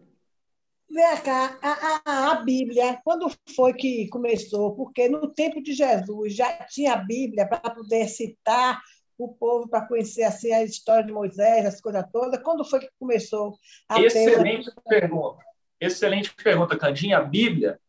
Vem 0.89 1.21
cá, 1.21 1.57
a, 1.61 2.01
a, 2.05 2.31
a, 2.31 2.35
Bíblia, 2.43 2.99
quando 3.03 3.29
foi 3.55 3.73
que 3.73 4.07
começou? 4.07 4.73
Porque 4.73 5.09
no 5.09 5.27
tempo 5.27 5.61
de 5.61 5.73
Jesus 5.73 6.33
já 6.33 6.65
tinha 6.65 6.93
a 6.93 6.97
Bíblia 6.97 7.45
para 7.47 7.69
poder 7.69 8.07
citar 8.07 8.81
o 9.17 9.33
povo, 9.33 9.67
para 9.67 9.85
conhecer 9.85 10.23
assim, 10.23 10.51
a 10.53 10.63
história 10.63 11.03
de 11.03 11.11
Moisés, 11.11 11.65
as 11.65 11.81
coisas 11.81 12.05
todas. 12.11 12.41
Quando 12.41 12.63
foi 12.63 12.79
que 12.79 12.89
começou 12.99 13.57
a 13.89 13.99
Excelente 14.01 14.71
pergunta. 14.87 15.43
Excelente 15.79 16.33
pergunta, 16.33 16.77
Candinha. 16.77 17.17
A 17.17 17.23
Bíblia, 17.23 17.79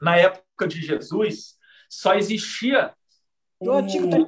na 0.00 0.16
época 0.16 0.68
de 0.68 0.82
Jesus, 0.82 1.56
só 1.88 2.14
existia 2.14 2.92
o, 3.58 3.70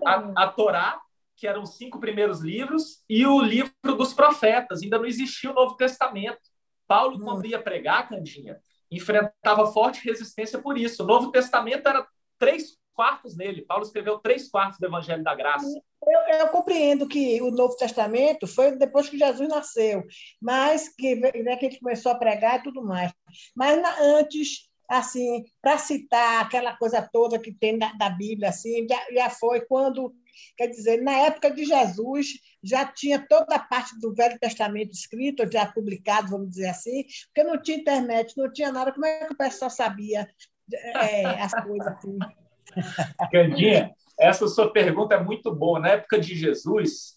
a, 0.06 0.44
a 0.44 0.48
Torá, 0.48 1.00
que 1.36 1.46
eram 1.46 1.62
os 1.62 1.76
cinco 1.76 2.00
primeiros 2.00 2.40
livros, 2.40 3.02
e 3.08 3.26
o 3.26 3.40
livro 3.40 3.72
dos 3.82 4.14
profetas. 4.14 4.82
Ainda 4.82 4.98
não 4.98 5.06
existia 5.06 5.50
o 5.50 5.54
Novo 5.54 5.76
Testamento. 5.76 6.40
Paulo, 6.88 7.18
hum. 7.18 7.20
quando 7.20 7.46
ia 7.46 7.62
pregar, 7.62 8.08
Candinha, 8.08 8.60
enfrentava 8.90 9.66
forte 9.66 10.04
resistência 10.04 10.58
por 10.58 10.78
isso. 10.78 11.04
O 11.04 11.06
Novo 11.06 11.30
Testamento 11.30 11.86
era 11.86 12.06
três 12.38 12.78
quartos 12.94 13.36
nele. 13.36 13.62
Paulo 13.62 13.84
escreveu 13.84 14.18
três 14.18 14.50
quartos 14.50 14.80
do 14.80 14.86
Evangelho 14.86 15.22
da 15.22 15.34
Graça. 15.34 15.68
Eu, 16.02 16.38
eu, 16.38 16.48
compreendo 16.48 17.06
que 17.06 17.40
o 17.42 17.50
Novo 17.50 17.76
Testamento 17.76 18.46
foi 18.46 18.76
depois 18.76 19.08
que 19.08 19.18
Jesus 19.18 19.48
nasceu, 19.48 20.02
mas 20.40 20.88
que, 20.88 21.14
né, 21.14 21.56
que 21.56 21.66
ele 21.66 21.78
começou 21.78 22.10
a 22.10 22.18
pregar 22.18 22.58
e 22.58 22.62
tudo 22.64 22.82
mais. 22.82 23.12
Mas 23.54 23.80
na, 23.80 24.00
antes, 24.00 24.68
assim, 24.88 25.44
para 25.62 25.78
citar 25.78 26.42
aquela 26.42 26.76
coisa 26.76 27.06
toda 27.12 27.38
que 27.38 27.52
tem 27.52 27.78
da, 27.78 27.92
da 27.92 28.10
Bíblia, 28.10 28.48
assim, 28.48 28.86
já, 28.88 29.00
já 29.12 29.30
foi 29.30 29.60
quando 29.60 30.12
Quer 30.56 30.68
dizer, 30.68 31.02
na 31.02 31.12
época 31.12 31.50
de 31.50 31.64
Jesus, 31.64 32.28
já 32.62 32.84
tinha 32.86 33.24
toda 33.28 33.54
a 33.54 33.58
parte 33.58 33.98
do 34.00 34.14
Velho 34.14 34.38
Testamento 34.38 34.92
escrito, 34.92 35.50
já 35.50 35.66
publicado, 35.66 36.30
vamos 36.30 36.50
dizer 36.50 36.68
assim, 36.68 37.04
porque 37.26 37.48
não 37.48 37.60
tinha 37.60 37.78
internet, 37.78 38.36
não 38.36 38.52
tinha 38.52 38.72
nada. 38.72 38.92
Como 38.92 39.06
é 39.06 39.26
que 39.26 39.32
o 39.32 39.36
pessoal 39.36 39.70
sabia 39.70 40.28
é, 40.72 41.24
as 41.40 41.52
coisas 41.52 41.86
assim? 41.86 42.18
Candinha, 43.32 43.94
essa 44.18 44.46
sua 44.48 44.72
pergunta 44.72 45.14
é 45.14 45.22
muito 45.22 45.54
boa. 45.54 45.78
Na 45.78 45.90
época 45.90 46.18
de 46.18 46.34
Jesus, 46.34 47.16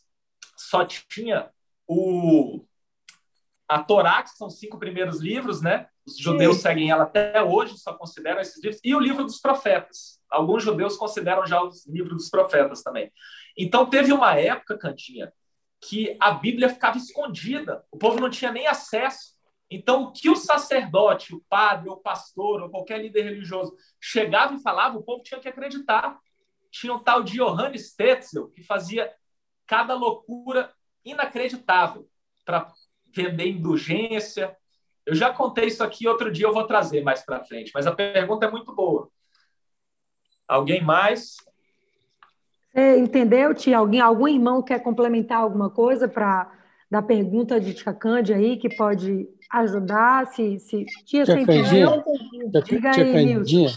só 0.55 0.85
tinha 0.85 1.49
o 1.87 2.63
a 3.67 3.81
Torá, 3.81 4.21
que 4.21 4.31
são 4.31 4.47
os 4.47 4.59
cinco 4.59 4.77
primeiros 4.77 5.21
livros, 5.21 5.61
né? 5.61 5.87
Os 6.05 6.17
judeus 6.17 6.57
Sim. 6.57 6.61
seguem 6.63 6.91
ela 6.91 7.03
até 7.03 7.41
hoje, 7.43 7.77
só 7.77 7.93
consideram 7.93 8.41
esses 8.41 8.61
livros, 8.63 8.81
e 8.83 8.95
o 8.95 8.99
livro 8.99 9.23
dos 9.23 9.39
profetas. 9.39 10.19
Alguns 10.29 10.63
judeus 10.63 10.97
consideram 10.97 11.45
já 11.45 11.61
os 11.61 11.85
livros 11.87 12.17
dos 12.17 12.29
profetas 12.29 12.81
também. 12.81 13.11
Então, 13.57 13.85
teve 13.85 14.11
uma 14.11 14.35
época, 14.35 14.77
Cantinha, 14.77 15.31
que 15.81 16.15
a 16.19 16.31
Bíblia 16.31 16.69
ficava 16.69 16.97
escondida, 16.97 17.83
o 17.91 17.97
povo 17.97 18.19
não 18.19 18.29
tinha 18.29 18.51
nem 18.51 18.67
acesso. 18.67 19.35
Então, 19.69 20.03
o 20.03 20.11
que 20.11 20.29
o 20.29 20.35
sacerdote, 20.35 21.33
o 21.33 21.43
padre, 21.49 21.89
o 21.89 21.97
pastor, 21.97 22.61
ou 22.61 22.69
qualquer 22.69 23.01
líder 23.01 23.23
religioso 23.23 23.75
chegava 23.99 24.53
e 24.53 24.61
falava, 24.61 24.97
o 24.97 25.03
povo 25.03 25.23
tinha 25.23 25.39
que 25.39 25.47
acreditar. 25.47 26.19
Tinha 26.69 26.93
um 26.93 26.99
tal 26.99 27.23
de 27.23 27.33
Johannes 27.33 27.95
Tetzel, 27.95 28.49
que 28.49 28.63
fazia 28.63 29.13
cada 29.65 29.93
loucura 29.93 30.73
inacreditável 31.03 32.07
para 32.45 32.71
vender 33.13 33.47
indulgência. 33.47 34.55
Eu 35.05 35.15
já 35.15 35.33
contei 35.33 35.65
isso 35.65 35.83
aqui 35.83 36.07
outro 36.07 36.31
dia, 36.31 36.45
eu 36.45 36.53
vou 36.53 36.65
trazer 36.65 37.03
mais 37.03 37.23
para 37.23 37.43
frente, 37.43 37.71
mas 37.73 37.87
a 37.87 37.91
pergunta 37.91 38.45
é 38.45 38.51
muito 38.51 38.73
boa. 38.73 39.09
Alguém 40.47 40.81
mais? 40.81 41.37
Você 42.73 42.97
entendeu, 42.97 43.53
Tia? 43.53 43.77
Alguém, 43.77 43.99
algum 43.99 44.27
irmão 44.27 44.61
quer 44.61 44.79
complementar 44.81 45.39
alguma 45.39 45.69
coisa 45.69 46.07
para 46.07 46.51
da 46.89 47.01
pergunta 47.01 47.59
de 47.59 47.73
Tia 47.73 47.93
Cândia 47.93 48.35
aí 48.35 48.57
que 48.57 48.69
pode 48.75 49.27
ajudar? 49.49 50.27
Se, 50.27 50.59
se... 50.59 50.85
Tia, 51.05 51.23
Tia 51.23 51.45
Candinha, 51.45 52.03
Diga 52.63 52.91
tia 52.91 53.03
aí, 53.05 53.33
Candinha. 53.33 53.69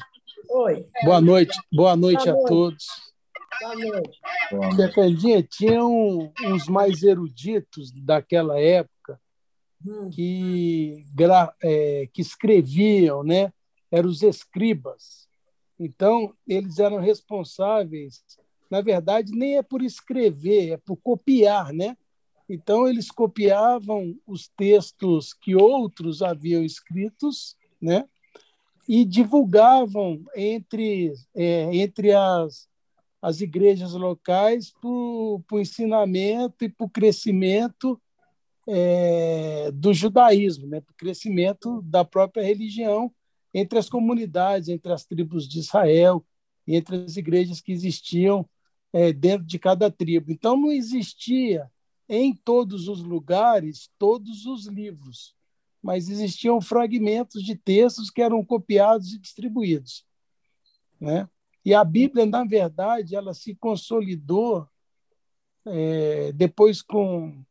Oi. 0.51 0.87
Boa 1.05 1.21
noite, 1.21 1.59
boa 1.73 1.97
noite 1.97 2.25
boa 2.25 2.31
a 2.31 2.35
noite. 2.35 2.49
todos. 2.49 2.87
Boa 3.61 3.77
noite. 3.77 4.77
Tia 4.77 4.93
Candinha, 4.93 5.43
tinha 5.43 5.85
um, 5.85 6.33
uns 6.47 6.69
mais 6.69 7.03
eruditos 7.03 7.91
daquela 7.93 8.61
época 8.61 8.94
hum. 9.85 10.11
que, 10.11 11.05
é, 11.63 12.09
que 12.13 12.23
escreviam, 12.23 13.23
né? 13.23 13.53
Eram 13.91 14.09
os 14.09 14.23
escribas. 14.23 15.29
Então, 15.79 16.35
eles 16.47 16.79
eram 16.79 16.99
responsáveis, 16.99 18.23
na 18.71 18.81
verdade, 18.81 19.33
nem 19.33 19.57
é 19.57 19.63
por 19.63 19.83
escrever, 19.83 20.73
é 20.73 20.77
por 20.77 20.97
copiar, 20.97 21.73
né? 21.73 21.97
Então, 22.49 22.87
eles 22.87 23.11
copiavam 23.11 24.17
os 24.27 24.49
textos 24.49 25.33
que 25.33 25.55
outros 25.55 26.23
haviam 26.23 26.63
escritos, 26.63 27.57
né? 27.81 28.05
E 28.87 29.05
divulgavam 29.05 30.23
entre, 30.37 31.13
é, 31.35 31.75
entre 31.75 32.13
as, 32.13 32.69
as 33.21 33.41
igrejas 33.41 33.95
locais 33.95 34.71
para 34.71 34.91
o 34.91 35.43
ensinamento 35.55 36.65
e 36.65 36.69
para 36.69 36.85
o 36.85 36.91
crescimento 36.91 38.01
é, 38.67 39.71
do 39.73 39.93
judaísmo, 39.93 40.67
né? 40.67 40.81
para 40.81 40.93
o 40.93 40.97
crescimento 40.97 41.83
da 41.83 42.05
própria 42.05 42.43
religião 42.43 43.13
entre 43.53 43.79
as 43.79 43.89
comunidades, 43.89 44.69
entre 44.69 44.93
as 44.93 45.05
tribos 45.05 45.47
de 45.49 45.61
Israel, 45.61 46.25
entre 46.67 46.97
as 46.97 47.17
igrejas 47.17 47.61
que 47.61 47.73
existiam 47.73 48.49
é, 48.93 49.13
dentro 49.13 49.47
de 49.47 49.59
cada 49.59 49.91
tribo. 49.91 50.33
Então, 50.33 50.57
não 50.57 50.73
existia 50.73 51.71
em 52.09 52.35
todos 52.35 52.89
os 52.89 53.03
lugares 53.03 53.91
todos 53.99 54.45
os 54.47 54.67
livros, 54.67 55.35
mas 55.83 56.09
existiam 56.09 56.61
fragmentos 56.61 57.43
de 57.43 57.55
textos 57.55 58.11
que 58.11 58.23
eram 58.23 58.45
copiados 58.45 59.13
e 59.13 59.19
distribuídos. 59.19 60.05
Né? 61.01 61.29
E 61.65 61.75
a 61.75 61.85
Bíblia, 61.85 62.27
na 62.27 62.45
verdade, 62.45 63.15
ela 63.15 63.35
se 63.35 63.55
consolidou 63.55 64.69
é, 65.67 66.33
depois 66.33 66.83
com, 66.83 67.45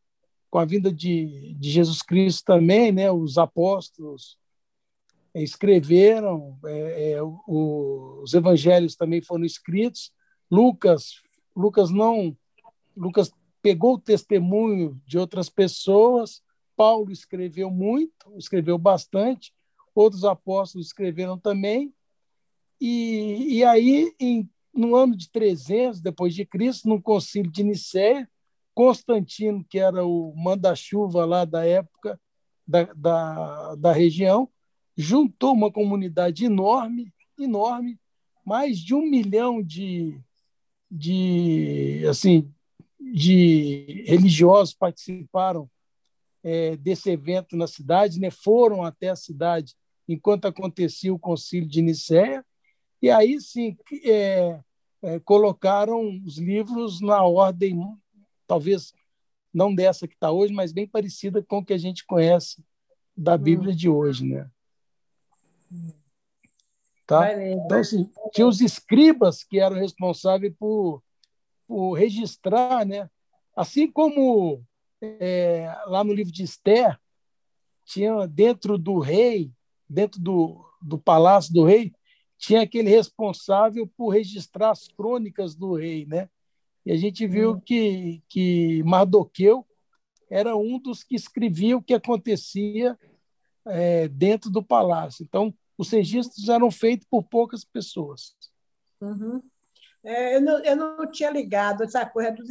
com 0.54 0.60
a 0.60 0.66
vinda 0.66 0.94
de, 0.94 1.56
de 1.56 1.72
Jesus 1.72 2.04
Cristo 2.04 2.46
também, 2.46 2.92
né? 2.92 3.12
os 3.12 3.40
apóstolos 3.40 4.38
escreveram, 5.34 6.60
é, 6.64 7.14
é, 7.14 7.24
o, 7.24 8.20
os 8.22 8.36
evangelhos 8.36 8.96
também 8.96 9.20
foram 9.20 9.46
escritos. 9.46 10.14
Lucas, 10.52 11.16
Lucas 11.56 11.90
não, 11.90 12.38
Lucas 12.96 13.32
pegou 13.64 13.96
o 13.96 14.00
testemunho 14.00 15.02
de 15.08 15.18
outras 15.18 15.50
pessoas. 15.50 16.44
Paulo 16.78 17.12
escreveu 17.12 17.72
muito, 17.72 18.32
escreveu 18.38 18.78
bastante. 18.78 19.52
outros 19.96 20.24
apóstolos 20.24 20.86
escreveram 20.86 21.36
também. 21.36 21.92
E, 22.80 23.58
e 23.58 23.64
aí, 23.64 24.14
em, 24.20 24.48
no 24.72 24.96
ano 24.96 25.18
de 25.18 25.32
300 25.32 26.00
depois 26.00 26.36
de 26.36 26.46
Cristo, 26.46 26.88
no 26.88 27.02
concílio 27.02 27.52
de 27.52 27.64
Nicéia, 27.64 28.30
Constantino, 28.74 29.66
que 29.70 29.80
era 29.80 30.06
o 30.06 30.34
manda-chuva 30.36 31.26
lá 31.26 31.46
da 31.46 31.66
época 31.66 32.20
da, 32.68 32.84
da, 32.94 33.76
da 33.76 33.92
região, 33.92 34.50
juntou 34.96 35.54
uma 35.54 35.72
comunidade 35.72 36.46
enorme, 36.46 37.14
enorme, 37.40 38.00
mais 38.46 38.80
de 38.80 38.94
um 38.94 39.10
milhão 39.10 39.62
de, 39.62 40.20
de 40.90 42.06
assim 42.10 42.52
de 43.00 44.04
religiosos 44.08 44.74
participaram 44.74 45.70
é, 46.44 46.76
desse 46.78 47.10
evento 47.10 47.56
na 47.56 47.68
cidade, 47.68 48.20
né? 48.20 48.30
foram 48.32 48.84
até 48.84 49.10
a 49.10 49.16
cidade 49.16 49.76
enquanto 50.08 50.46
acontecia 50.46 51.14
o 51.14 51.20
concílio 51.20 51.68
de 51.68 51.82
Nicéia, 51.82 52.46
e 53.02 53.10
aí 53.10 53.40
sim 53.40 53.78
é, 54.06 54.60
é, 55.02 55.20
colocaram 55.20 56.22
os 56.26 56.38
livros 56.38 57.02
na 57.02 57.24
ordem, 57.24 57.76
talvez 58.48 58.94
não 59.54 59.74
dessa 59.74 60.08
que 60.08 60.16
está 60.16 60.32
hoje, 60.32 60.54
mas 60.54 60.72
bem 60.72 60.88
parecida 60.88 61.44
com 61.44 61.60
o 61.60 61.66
que 61.66 61.74
a 61.74 61.78
gente 61.78 62.06
conhece 62.06 62.64
da 63.16 63.38
Bíblia 63.38 63.74
hum. 63.74 63.76
de 63.76 63.90
hoje. 63.90 64.26
Né? 64.26 64.50
Tá? 67.06 67.32
Então, 67.44 67.80
assim, 67.80 68.10
tinha 68.32 68.48
os 68.48 68.62
escribas 68.62 69.44
que 69.44 69.60
eram 69.60 69.76
responsáveis 69.76 70.54
por, 70.58 71.04
por 71.68 71.94
registrar, 71.94 72.86
né? 72.86 73.10
assim 73.56 73.92
como 73.92 74.64
é, 75.02 75.74
lá 75.86 76.04
no 76.04 76.14
livro 76.14 76.32
de 76.32 76.44
Esther, 76.44 76.98
tinha 77.86 78.26
dentro 78.28 78.78
do 78.78 79.00
rei, 79.00 79.52
dentro 79.88 80.20
do, 80.20 80.66
do 80.82 80.98
palácio 80.98 81.54
do 81.54 81.66
rei, 81.66 81.94
tinha 82.38 82.62
aquele 82.62 82.90
responsável 82.90 83.88
por 83.96 84.10
registrar 84.10 84.72
as 84.72 84.88
crônicas 84.88 85.56
do 85.56 85.74
rei, 85.76 86.06
né? 86.06 86.30
E 86.86 86.92
a 86.92 86.98
gente 86.98 87.26
viu 87.28 87.52
uhum. 87.52 87.60
que, 87.60 88.22
que 88.28 88.84
Mardoqueu 88.84 89.66
era 90.30 90.56
um 90.56 90.80
dos 90.80 91.04
que 91.04 91.16
escrevia 91.16 91.78
o 91.78 91.82
que 91.82 91.94
acontecia 91.94 92.98
é, 93.66 94.08
dentro 94.08 94.50
do 94.50 94.64
palácio. 94.64 95.24
Então, 95.24 95.54
os 95.78 95.90
registros 95.90 96.50
eram 96.50 96.70
feitos 96.72 97.08
por 97.10 97.24
poucas 97.24 97.64
pessoas. 97.64 98.36
Uhum. 99.00 99.42
É, 100.06 100.36
eu, 100.36 100.42
não, 100.42 100.60
eu 100.66 100.76
não 100.76 101.10
tinha 101.10 101.30
ligado 101.30 101.84
essa 101.84 102.06
coisa 102.06 102.32
dos 102.32 102.50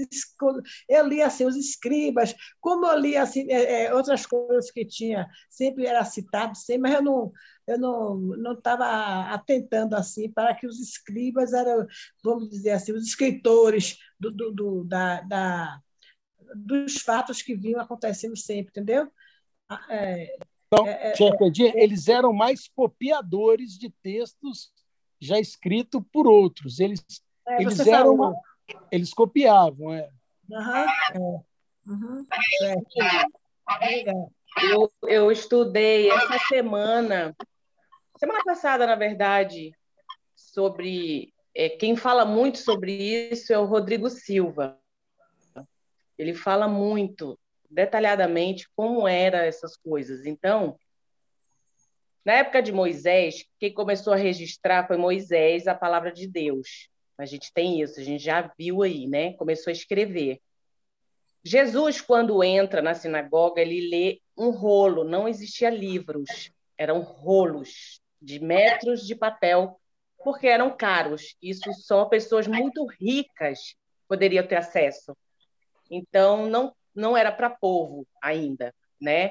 eu 0.88 1.06
li 1.06 1.20
assim 1.20 1.44
os 1.44 1.54
escribas, 1.54 2.34
como 2.58 2.86
eu 2.86 2.98
li 2.98 3.14
assim 3.14 3.46
é, 3.50 3.84
é, 3.84 3.94
outras 3.94 4.24
coisas 4.24 4.70
que 4.70 4.86
tinha, 4.86 5.28
sempre 5.50 5.86
era 5.86 6.02
citado, 6.04 6.56
sempre, 6.56 6.82
mas 6.82 6.94
eu 6.94 7.02
não 7.02 7.32
eu 7.66 7.78
não 7.78 8.16
não 8.16 8.52
estava 8.54 9.32
atentando 9.32 9.94
assim 9.94 10.30
para 10.30 10.54
que 10.54 10.66
os 10.66 10.80
escribas 10.80 11.52
eram, 11.52 11.86
vamos 12.24 12.48
dizer 12.48 12.70
assim, 12.70 12.92
os 12.92 13.06
escritores 13.06 13.98
do, 14.18 14.30
do, 14.30 14.52
do 14.52 14.84
da, 14.84 15.20
da, 15.20 15.78
dos 16.56 17.02
fatos 17.02 17.42
que 17.42 17.54
vinham 17.54 17.80
acontecendo 17.80 18.36
sempre, 18.36 18.70
entendeu? 18.70 19.10
É, 19.90 20.36
então, 20.66 20.86
é, 20.86 21.12
é, 21.12 21.82
eles 21.82 22.08
eram 22.08 22.32
mais 22.32 22.66
copiadores 22.68 23.76
de 23.76 23.90
textos 24.02 24.72
já 25.20 25.38
escritos 25.38 26.02
por 26.10 26.26
outros. 26.26 26.80
Eles 26.80 27.04
é, 27.46 27.62
eles 27.62 27.81
eram 27.81 28.14
uma... 28.14 28.35
eles 28.90 29.12
copiavam, 29.12 29.92
é. 29.92 30.09
Uhum. 30.48 30.87
Uhum. 31.87 32.26
Eu, 34.70 34.92
eu 35.09 35.33
estudei 35.33 36.11
essa 36.11 36.38
semana, 36.48 37.35
semana 38.16 38.42
passada, 38.44 38.87
na 38.87 38.94
verdade, 38.94 39.72
sobre. 40.37 41.33
É, 41.55 41.68
quem 41.68 41.96
fala 41.96 42.24
muito 42.24 42.59
sobre 42.59 42.92
isso 43.31 43.52
é 43.52 43.59
o 43.59 43.64
Rodrigo 43.64 44.09
Silva. 44.09 44.78
Ele 46.16 46.35
fala 46.35 46.68
muito, 46.68 47.38
detalhadamente, 47.68 48.68
como 48.76 49.09
eram 49.09 49.38
essas 49.40 49.76
coisas. 49.76 50.24
Então, 50.24 50.78
na 52.24 52.35
época 52.35 52.62
de 52.62 52.70
Moisés, 52.70 53.44
quem 53.59 53.72
começou 53.72 54.12
a 54.12 54.16
registrar 54.16 54.87
foi 54.87 54.96
Moisés, 54.96 55.66
a 55.66 55.74
palavra 55.74 56.12
de 56.12 56.26
Deus. 56.26 56.88
A 57.22 57.26
gente 57.26 57.52
tem 57.52 57.80
isso, 57.80 58.00
a 58.00 58.02
gente 58.02 58.22
já 58.22 58.52
viu 58.58 58.82
aí, 58.82 59.06
né? 59.06 59.35
Começou 59.35 59.70
a 59.70 59.72
escrever. 59.72 60.40
Jesus, 61.44 62.00
quando 62.00 62.42
entra 62.42 62.82
na 62.82 62.94
sinagoga, 62.94 63.61
ele 63.61 63.88
lê 63.88 64.20
um 64.37 64.50
rolo, 64.50 65.04
não 65.04 65.28
existia 65.28 65.70
livros, 65.70 66.50
eram 66.76 67.00
rolos 67.00 68.00
de 68.20 68.38
metros 68.38 69.06
de 69.06 69.14
papel, 69.14 69.80
porque 70.22 70.46
eram 70.46 70.76
caros. 70.76 71.37
Isso 71.40 71.72
só 71.74 72.04
pessoas 72.04 72.46
muito 72.46 72.87
ricas 72.87 73.74
poderiam 74.08 74.46
ter 74.46 74.56
acesso. 74.56 75.16
Então, 75.90 76.48
não, 76.48 76.74
não 76.94 77.16
era 77.16 77.30
para 77.30 77.50
povo 77.50 78.06
ainda, 78.20 78.74
né? 79.00 79.30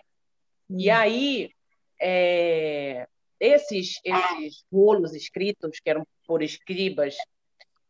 Hum. 0.69 0.79
E 0.79 0.89
aí, 0.89 1.51
é, 1.99 3.07
esses, 3.39 3.99
esses 4.03 4.63
rolos 4.71 5.13
escritos, 5.13 5.79
que 5.79 5.89
eram 5.89 6.05
por 6.25 6.43
escribas, 6.43 7.15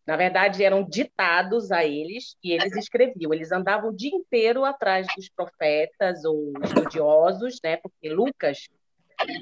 na 0.06 0.18
verdade, 0.18 0.64
eram 0.64 0.84
ditados 0.84 1.72
a 1.72 1.86
eles 1.86 2.36
e 2.44 2.52
eles 2.52 2.76
escreviam. 2.76 3.34
Eles 3.34 3.52
andavam 3.52 3.92
o 3.92 3.96
dia 3.96 4.12
inteiro 4.14 4.66
atrás 4.66 5.08
dos 5.16 5.30
profetas 5.30 6.26
ou 6.26 6.52
estudiosos, 6.64 7.60
né? 7.64 7.78
Porque 7.78 8.10
Lucas 8.10 8.68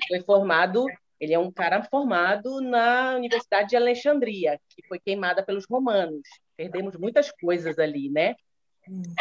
foi 0.08 0.22
formado, 0.22 0.86
ele 1.20 1.34
é 1.34 1.40
um 1.40 1.52
cara 1.52 1.84
formado 1.84 2.60
na 2.60 3.16
Universidade 3.16 3.70
de 3.70 3.78
Alexandria, 3.78 4.60
que 4.70 4.86
foi 4.88 5.00
queimada 5.00 5.42
pelos 5.42 5.66
romanos. 5.66 6.28
Perdemos 6.58 6.96
muitas 6.98 7.32
coisas 7.32 7.80
ali, 7.80 8.10
né? 8.10 8.36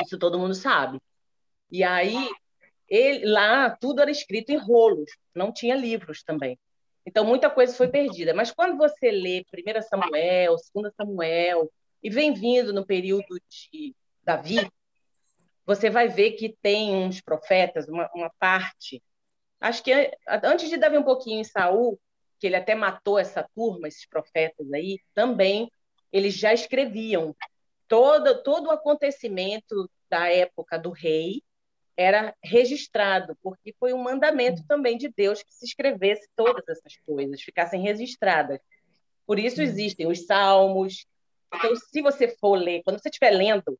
Isso 0.02 0.18
todo 0.18 0.38
mundo 0.38 0.54
sabe. 0.54 1.00
E 1.70 1.84
aí, 1.84 2.16
ele, 2.88 3.26
lá 3.26 3.70
tudo 3.70 4.00
era 4.00 4.10
escrito 4.10 4.50
em 4.50 4.56
rolos, 4.56 5.10
não 5.34 5.52
tinha 5.52 5.76
livros 5.76 6.22
também. 6.24 6.58
Então, 7.08 7.24
muita 7.24 7.48
coisa 7.48 7.74
foi 7.74 7.88
perdida. 7.88 8.34
Mas 8.34 8.50
quando 8.50 8.76
você 8.76 9.10
lê 9.10 9.42
1 9.50 9.80
Samuel, 9.80 10.56
2 10.74 10.94
Samuel, 10.94 11.72
e 12.02 12.10
vem 12.10 12.34
vindo 12.34 12.70
no 12.70 12.84
período 12.84 13.40
de 13.48 13.96
Davi, 14.22 14.70
você 15.64 15.88
vai 15.88 16.06
ver 16.06 16.32
que 16.32 16.54
tem 16.60 16.94
uns 16.94 17.22
profetas, 17.22 17.88
uma, 17.88 18.10
uma 18.14 18.30
parte. 18.38 19.02
Acho 19.58 19.82
que 19.82 19.90
antes 20.44 20.68
de 20.68 20.76
Davi 20.76 20.98
um 20.98 21.02
pouquinho 21.02 21.40
em 21.40 21.44
Saul, 21.44 21.98
que 22.38 22.46
ele 22.46 22.56
até 22.56 22.74
matou 22.74 23.18
essa 23.18 23.42
turma, 23.54 23.88
esses 23.88 24.06
profetas 24.06 24.70
aí, 24.74 25.00
também 25.14 25.72
eles 26.12 26.34
já 26.34 26.52
escreviam 26.52 27.34
todo, 27.88 28.42
todo 28.42 28.66
o 28.66 28.70
acontecimento 28.70 29.90
da 30.10 30.30
época 30.30 30.78
do 30.78 30.90
rei 30.90 31.42
era 31.98 32.32
registrado, 32.44 33.36
porque 33.42 33.74
foi 33.80 33.92
um 33.92 34.00
mandamento 34.00 34.64
também 34.68 34.96
de 34.96 35.08
Deus 35.08 35.42
que 35.42 35.52
se 35.52 35.66
escrevesse 35.66 36.28
todas 36.36 36.62
essas 36.68 36.96
coisas, 37.04 37.42
ficassem 37.42 37.82
registradas. 37.82 38.60
Por 39.26 39.36
isso 39.36 39.60
existem 39.60 40.06
os 40.06 40.24
salmos. 40.24 41.04
Então, 41.52 41.74
se 41.74 42.00
você 42.00 42.28
for 42.28 42.54
ler, 42.54 42.82
quando 42.84 43.00
você 43.00 43.08
estiver 43.08 43.30
lendo 43.30 43.76